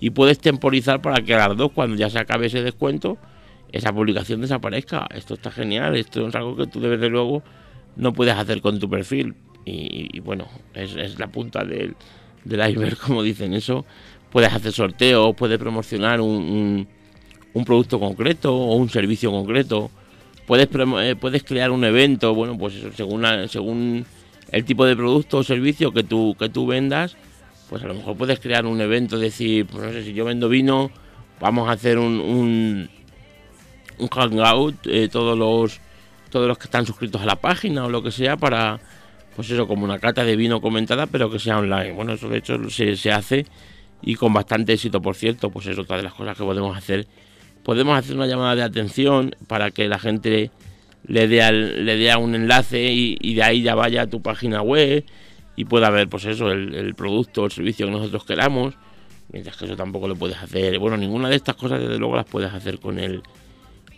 y 0.01 0.11
puedes 0.11 0.39
temporizar 0.39 1.01
para 1.01 1.23
que 1.23 1.35
a 1.35 1.49
las 1.49 1.57
dos, 1.57 1.73
cuando 1.73 1.97
ya 1.97 2.11
se 2.11 2.19
acabe 2.19 2.47
ese 2.47 2.63
descuento, 2.63 3.19
esa 3.73 3.93
publicación 3.93 4.41
desaparezca. 4.41 5.07
Esto 5.15 5.35
está 5.35 5.51
genial, 5.51 5.97
esto 5.97 6.27
es 6.27 6.35
algo 6.35 6.57
que 6.57 6.67
tú 6.67 6.81
debes 6.81 7.01
de 7.01 7.09
luego 7.09 7.43
no 7.97 8.13
puedes 8.13 8.35
hacer 8.35 8.61
con 8.61 8.79
tu 8.79 8.89
perfil. 8.91 9.35
Y, 9.67 10.21
bueno, 10.21 10.47
es, 10.75 11.19
la 11.19 11.29
punta 11.29 11.65
del, 11.65 11.97
del 12.45 12.71
iceberg, 12.71 12.99
como 12.99 13.23
dicen 13.23 13.55
eso. 13.55 13.87
Puedes 14.31 14.53
hacer 14.53 14.73
sorteos, 14.73 15.35
puedes 15.37 15.59
promocionar 15.59 16.21
un 16.21 16.87
un 17.55 17.65
producto 17.65 17.99
concreto 17.99 18.55
o 18.55 18.75
un 18.75 18.91
servicio 18.91 19.31
concreto. 19.31 19.91
Puedes, 20.47 20.69
eh, 21.01 21.17
puedes 21.19 21.43
crear 21.43 21.71
un 21.71 21.85
evento, 21.85 22.35
bueno, 22.35 22.59
pues 22.59 22.75
eso, 22.75 22.93
según, 22.93 23.25
según 23.49 24.05
el 24.55 24.65
tipo 24.65 24.87
de 24.87 24.95
producto 24.95 25.39
o 25.39 25.43
servicio 25.43 25.93
que 25.93 26.05
tú, 26.05 26.37
que 26.39 26.49
tú 26.49 26.67
vendas, 26.67 27.17
pues 27.69 27.83
a 27.83 27.89
lo 27.89 27.95
mejor 27.95 28.17
puedes 28.17 28.39
crear 28.39 28.67
un 28.67 28.81
evento, 28.81 29.19
decir, 29.19 29.67
pues 29.67 29.83
no 29.83 29.93
sé, 29.93 30.05
si 30.05 30.13
yo 30.13 30.25
vendo 30.25 30.49
vino, 30.49 30.93
vamos 31.41 31.69
a 31.69 31.73
hacer 31.73 31.99
un, 31.99 32.89
un, 33.99 34.09
hangout, 34.09 34.87
eh, 34.87 35.09
todos 35.11 35.37
los 35.37 35.81
todos 36.31 36.49
los 36.49 36.59
que 36.59 36.65
están 36.65 36.85
suscritos 36.85 37.23
a 37.23 37.27
la 37.27 37.37
página 37.37 37.85
o 37.85 37.89
lo 37.89 38.03
que 38.03 38.11
sea 38.11 38.37
para, 38.37 38.81
pues 39.37 39.51
eso, 39.51 39.69
como 39.69 39.85
una 39.85 39.99
cata 39.99 40.25
de 40.25 40.35
vino 40.35 40.61
comentada, 40.61 41.07
pero 41.07 41.31
que 41.31 41.39
sea 41.39 41.59
online. 41.59 41.93
Bueno, 41.93 42.15
eso 42.15 42.29
de 42.29 42.39
hecho 42.39 42.71
se, 42.71 42.97
se 42.97 43.13
hace 43.13 43.47
y 44.03 44.17
con 44.17 44.33
bastante 44.33 44.73
éxito, 44.73 45.01
por 45.01 45.15
cierto, 45.15 45.51
pues 45.51 45.67
es 45.67 45.79
otra 45.79 45.97
de 45.97 46.03
las 46.03 46.13
cosas 46.15 46.37
que 46.37 46.43
podemos 46.43 46.77
hacer 46.77 47.07
podemos 47.65 47.99
hacer 47.99 48.15
una 48.15 48.27
llamada 48.27 48.55
de 48.55 48.63
atención 48.63 49.35
para 49.49 49.71
que 49.73 49.89
la 49.89 49.99
gente 49.99 50.51
le 51.07 51.29
dé, 51.29 51.53
le 51.53 51.97
dé 51.97 52.17
un 52.17 52.35
enlace 52.35 52.91
y, 52.91 53.35
de 53.35 53.43
ahí 53.43 53.63
ya 53.63 53.75
vaya 53.75 54.03
a 54.03 54.07
tu 54.07 54.23
página 54.23 54.63
web 54.63 55.05
y 55.57 55.65
pueda 55.67 55.91
ver 55.91 56.09
pues 56.09 56.25
eso, 56.25 56.51
el, 56.51 56.95
producto 56.95 57.43
o 57.43 57.45
el 57.47 57.53
servicio 57.53 57.87
que 57.87 57.93
nosotros 57.93 58.25
queramos. 58.25 58.75
Mientras 59.33 59.57
que 59.57 59.65
eso 59.65 59.77
tampoco 59.77 60.07
lo 60.07 60.17
puedes 60.17 60.37
hacer. 60.37 60.79
Bueno, 60.79 60.97
ninguna 60.97 61.29
de 61.29 61.37
estas 61.37 61.57
cosas 61.57 61.81
desde 61.81 61.99
luego 61.99 62.17
las 62.17 62.27
puedes 62.27 62.53
hacer 62.53 62.79
con 62.79 62.99
el, 62.99 63.23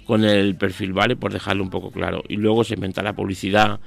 con 0.06 0.24
el 0.24 0.54
perfil, 0.56 0.92
¿vale? 0.92 1.16
Por 1.16 1.32
dejarlo 1.32 1.62
un 1.62 1.70
poco 1.70 1.90
claro. 1.90 2.22
Y 2.28 2.36
luego 2.36 2.64
se 2.64 2.74
inventa 2.74 3.02
la 3.02 3.12
publicidad. 3.12 3.80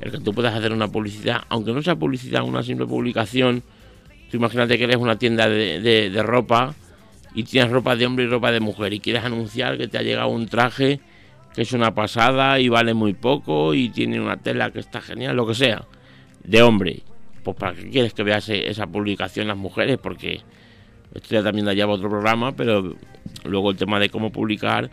El 0.00 0.12
que 0.12 0.18
tú 0.18 0.32
puedas 0.32 0.54
hacer 0.54 0.72
una 0.72 0.88
publicidad, 0.88 1.42
aunque 1.48 1.72
no 1.72 1.82
sea 1.82 1.96
publicidad, 1.96 2.44
una 2.44 2.62
simple 2.62 2.86
publicación. 2.86 3.62
Tú 4.30 4.36
imagínate 4.36 4.78
que 4.78 4.84
eres 4.84 4.96
una 4.96 5.18
tienda 5.18 5.48
de, 5.48 5.80
de 5.80 6.22
ropa 6.22 6.74
y 7.34 7.44
tienes 7.44 7.70
ropa 7.70 7.96
de 7.96 8.06
hombre 8.06 8.24
y 8.24 8.28
ropa 8.28 8.52
de 8.52 8.60
mujer 8.60 8.92
y 8.92 9.00
quieres 9.00 9.24
anunciar 9.24 9.78
que 9.78 9.88
te 9.88 9.98
ha 9.98 10.02
llegado 10.02 10.28
un 10.28 10.46
traje 10.46 11.00
que 11.54 11.62
es 11.62 11.72
una 11.72 11.94
pasada 11.94 12.58
y 12.60 12.68
vale 12.68 12.94
muy 12.94 13.12
poco 13.12 13.74
y 13.74 13.90
tiene 13.90 14.20
una 14.20 14.36
tela 14.36 14.70
que 14.70 14.80
está 14.80 15.00
genial, 15.00 15.36
lo 15.36 15.46
que 15.46 15.54
sea, 15.54 15.84
de 16.44 16.62
hombre, 16.62 17.02
pues 17.42 17.56
para 17.56 17.74
qué 17.74 17.90
quieres 17.90 18.14
que 18.14 18.22
veas 18.22 18.48
esa 18.48 18.86
publicación 18.86 19.48
las 19.48 19.56
mujeres, 19.56 19.98
porque 20.02 20.40
esto 21.14 21.34
ya 21.34 21.42
también 21.42 21.66
da 21.66 21.74
lleva 21.74 21.92
otro 21.92 22.08
programa, 22.08 22.52
pero 22.52 22.96
luego 23.44 23.70
el 23.70 23.76
tema 23.76 24.00
de 24.00 24.08
cómo 24.08 24.30
publicar 24.30 24.90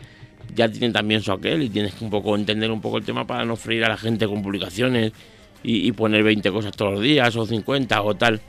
ya 0.54 0.68
tiene 0.68 0.92
también 0.92 1.22
su 1.22 1.32
aquel 1.32 1.62
y 1.62 1.70
tienes 1.70 1.94
que 1.94 2.04
un 2.04 2.10
poco 2.10 2.36
entender 2.36 2.70
un 2.70 2.80
poco 2.80 2.98
el 2.98 3.04
tema 3.04 3.26
para 3.26 3.44
no 3.44 3.56
freír 3.56 3.84
a 3.84 3.88
la 3.88 3.96
gente 3.96 4.26
con 4.26 4.42
publicaciones 4.42 5.12
y, 5.62 5.86
y 5.86 5.92
poner 5.92 6.22
20 6.22 6.50
cosas 6.50 6.72
todos 6.76 6.94
los 6.94 7.02
días 7.02 7.34
o 7.36 7.46
50 7.46 8.02
o 8.02 8.14
tal. 8.14 8.40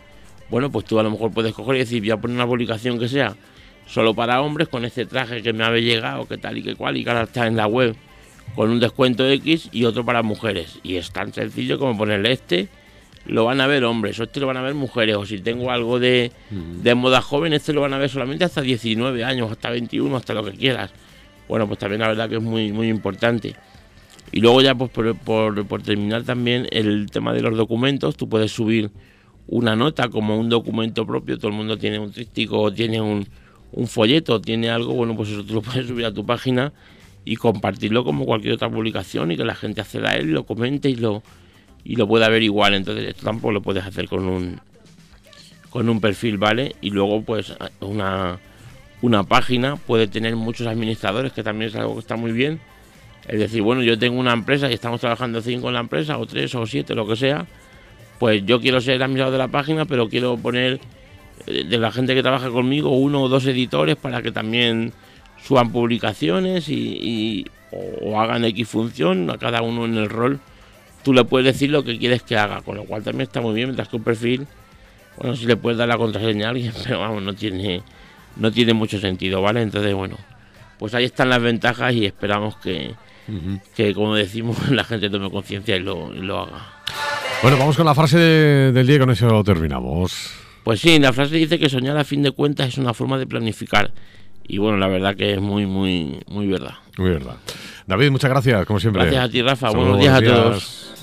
Bueno, 0.49 0.69
pues 0.69 0.85
tú 0.85 0.99
a 0.99 1.03
lo 1.03 1.11
mejor 1.11 1.31
puedes 1.31 1.53
coger 1.53 1.75
y 1.75 1.79
decir, 1.79 2.01
voy 2.01 2.11
a 2.11 2.17
poner 2.17 2.35
una 2.35 2.47
publicación 2.47 2.99
que 2.99 3.07
sea 3.07 3.35
solo 3.85 4.13
para 4.13 4.41
hombres 4.41 4.67
con 4.67 4.85
este 4.85 5.05
traje 5.05 5.41
que 5.41 5.53
me 5.53 5.63
había 5.63 5.81
llegado, 5.81 6.27
que 6.27 6.37
tal 6.37 6.57
y 6.57 6.63
que 6.63 6.75
cual, 6.75 6.97
y 6.97 7.03
que 7.03 7.09
ahora 7.09 7.23
está 7.23 7.47
en 7.47 7.55
la 7.55 7.67
web 7.67 7.95
con 8.55 8.69
un 8.69 8.79
descuento 8.79 9.27
X 9.27 9.69
y 9.71 9.85
otro 9.85 10.05
para 10.05 10.23
mujeres. 10.23 10.79
Y 10.83 10.95
es 10.95 11.11
tan 11.11 11.33
sencillo 11.33 11.79
como 11.79 11.97
ponerle 11.97 12.31
este, 12.31 12.69
lo 13.25 13.45
van 13.45 13.61
a 13.61 13.67
ver 13.67 13.83
hombres, 13.83 14.19
o 14.19 14.23
este 14.23 14.39
lo 14.39 14.47
van 14.47 14.57
a 14.57 14.61
ver 14.61 14.73
mujeres, 14.73 15.15
o 15.15 15.25
si 15.25 15.39
tengo 15.39 15.71
algo 15.71 15.99
de, 15.99 16.31
moda 16.95 17.21
joven, 17.21 17.53
este 17.53 17.73
lo 17.73 17.81
van 17.81 17.93
a 17.93 17.97
ver 17.97 18.09
solamente 18.09 18.43
hasta 18.43 18.61
19 18.61 19.23
años, 19.23 19.51
hasta 19.51 19.69
21, 19.69 20.15
hasta 20.15 20.33
lo 20.33 20.43
que 20.43 20.51
quieras. 20.51 20.91
Bueno, 21.47 21.67
pues 21.67 21.79
también 21.79 22.01
la 22.01 22.07
verdad 22.07 22.29
que 22.29 22.35
es 22.35 22.41
muy, 22.41 22.71
muy 22.71 22.87
importante. 22.87 23.55
Y 24.31 24.39
luego 24.39 24.61
ya 24.61 24.75
pues 24.75 24.89
por, 24.89 25.15
por, 25.17 25.65
por 25.65 25.81
terminar 25.81 26.23
también 26.23 26.67
el 26.71 27.09
tema 27.11 27.33
de 27.33 27.41
los 27.41 27.57
documentos, 27.57 28.15
tú 28.15 28.29
puedes 28.29 28.51
subir 28.51 28.91
una 29.47 29.75
nota 29.75 30.07
como 30.09 30.37
un 30.37 30.47
documento 30.47 31.05
propio, 31.05 31.37
todo 31.37 31.49
el 31.49 31.57
mundo 31.57 31.77
tiene 31.77 31.99
un 31.99 32.11
trístico 32.11 32.59
o 32.59 32.71
tiene 32.71 33.01
un, 33.01 33.27
un 33.73 33.87
folleto, 33.87 34.41
tiene 34.41 34.69
algo, 34.69 34.93
bueno, 34.93 35.15
pues 35.15 35.29
eso 35.29 35.43
tú 35.43 35.55
lo 35.55 35.61
puedes 35.61 35.87
subir 35.87 36.05
a 36.05 36.13
tu 36.13 36.25
página 36.25 36.73
y 37.23 37.35
compartirlo 37.35 38.03
como 38.03 38.25
cualquier 38.25 38.53
otra 38.53 38.69
publicación 38.69 39.31
y 39.31 39.37
que 39.37 39.45
la 39.45 39.55
gente 39.55 39.81
acceda 39.81 40.11
a 40.11 40.15
él, 40.15 40.31
lo 40.31 40.45
comente 40.45 40.89
y 40.89 40.95
lo, 40.95 41.23
y 41.83 41.95
lo 41.95 42.07
pueda 42.07 42.29
ver 42.29 42.43
igual. 42.43 42.73
Entonces 42.73 43.07
esto 43.07 43.25
tampoco 43.25 43.51
lo 43.51 43.61
puedes 43.61 43.85
hacer 43.85 44.07
con 44.07 44.27
un, 44.27 44.59
con 45.69 45.87
un 45.87 46.01
perfil, 46.01 46.37
¿vale? 46.37 46.75
Y 46.81 46.89
luego 46.89 47.21
pues 47.21 47.55
una, 47.79 48.39
una 49.01 49.23
página 49.23 49.75
puede 49.75 50.07
tener 50.07 50.35
muchos 50.35 50.67
administradores, 50.67 51.31
que 51.31 51.43
también 51.43 51.69
es 51.69 51.75
algo 51.75 51.93
que 51.93 51.99
está 51.99 52.15
muy 52.15 52.31
bien. 52.31 52.59
Es 53.27 53.39
decir, 53.39 53.61
bueno, 53.61 53.83
yo 53.83 53.99
tengo 53.99 54.19
una 54.19 54.33
empresa 54.33 54.69
y 54.69 54.73
estamos 54.73 54.99
trabajando 54.99 55.41
cinco 55.41 55.67
en 55.67 55.75
la 55.75 55.79
empresa, 55.79 56.17
o 56.17 56.25
tres 56.25 56.53
o 56.55 56.65
siete, 56.65 56.95
lo 56.95 57.07
que 57.07 57.15
sea. 57.15 57.45
Pues 58.19 58.45
yo 58.45 58.59
quiero 58.59 58.81
ser 58.81 59.01
administrador 59.01 59.31
de 59.31 59.37
la 59.37 59.47
página, 59.47 59.85
pero 59.85 60.09
quiero 60.09 60.37
poner 60.37 60.79
de 61.45 61.77
la 61.77 61.91
gente 61.91 62.15
que 62.15 62.21
trabaja 62.21 62.49
conmigo, 62.49 62.95
uno 62.95 63.21
o 63.21 63.29
dos 63.29 63.45
editores 63.45 63.95
para 63.95 64.21
que 64.21 64.31
también 64.31 64.93
suban 65.43 65.71
publicaciones 65.71 66.69
y, 66.69 67.45
o, 67.71 68.19
hagan 68.19 68.45
X 68.45 68.67
función, 68.67 69.29
a 69.29 69.37
cada 69.37 69.61
uno 69.61 69.85
en 69.85 69.97
el 69.97 70.09
rol. 70.09 70.39
Tú 71.03 71.13
le 71.13 71.23
puedes 71.23 71.53
decir 71.53 71.71
lo 71.71 71.83
que 71.83 71.97
quieres 71.97 72.21
que 72.21 72.37
haga, 72.37 72.61
con 72.61 72.75
lo 72.75 72.83
cual 72.83 73.03
también 73.03 73.23
está 73.23 73.41
muy 73.41 73.55
bien, 73.55 73.69
mientras 73.69 73.87
que 73.87 73.95
un 73.95 74.03
perfil, 74.03 74.47
bueno, 75.17 75.35
si 75.35 75.45
le 75.45 75.57
puedes 75.57 75.77
dar 75.77 75.87
la 75.87 75.97
contraseña 75.97 76.47
a 76.47 76.49
alguien, 76.51 76.73
pero 76.83 76.99
vamos, 76.99 77.23
no 77.23 77.33
tiene, 77.33 77.81
no 78.35 78.51
tiene 78.51 78.73
mucho 78.73 78.99
sentido, 78.99 79.41
¿vale? 79.41 79.61
Entonces, 79.61 79.93
bueno, 79.93 80.17
pues 80.77 80.93
ahí 80.93 81.05
están 81.05 81.29
las 81.29 81.41
ventajas 81.41 81.93
y 81.93 82.05
esperamos 82.05 82.57
que, 82.57 82.93
que 83.75 83.93
como 83.93 84.15
decimos, 84.15 84.69
la 84.69 84.83
gente 84.83 85.09
tome 85.09 85.31
conciencia 85.31 85.75
y 85.75 85.79
lo, 85.79 86.11
lo 86.13 86.39
haga. 86.39 86.81
Bueno, 87.41 87.57
vamos 87.57 87.75
con 87.75 87.87
la 87.87 87.95
frase 87.95 88.19
del 88.19 88.85
día 88.85 88.97
y 88.97 88.99
con 88.99 89.09
eso 89.09 89.43
terminamos. 89.43 90.40
Pues 90.63 90.79
sí, 90.79 90.99
la 90.99 91.11
frase 91.13 91.35
dice 91.35 91.57
que 91.57 91.69
soñar 91.69 91.97
a 91.97 92.03
fin 92.03 92.21
de 92.21 92.31
cuentas 92.31 92.67
es 92.67 92.77
una 92.77 92.93
forma 92.93 93.17
de 93.17 93.25
planificar. 93.25 93.91
Y 94.47 94.57
bueno, 94.57 94.77
la 94.77 94.87
verdad 94.87 95.15
que 95.15 95.33
es 95.33 95.41
muy, 95.41 95.65
muy, 95.65 96.19
muy 96.27 96.47
verdad. 96.47 96.75
Muy 96.97 97.11
verdad. 97.11 97.35
David, 97.87 98.11
muchas 98.11 98.29
gracias, 98.29 98.65
como 98.65 98.79
siempre. 98.79 99.03
Gracias 99.03 99.25
a 99.25 99.29
ti, 99.29 99.41
Rafa. 99.41 99.69
Buenos 99.71 99.99
días 99.99 100.17
a 100.17 100.21
todos. 100.21 100.93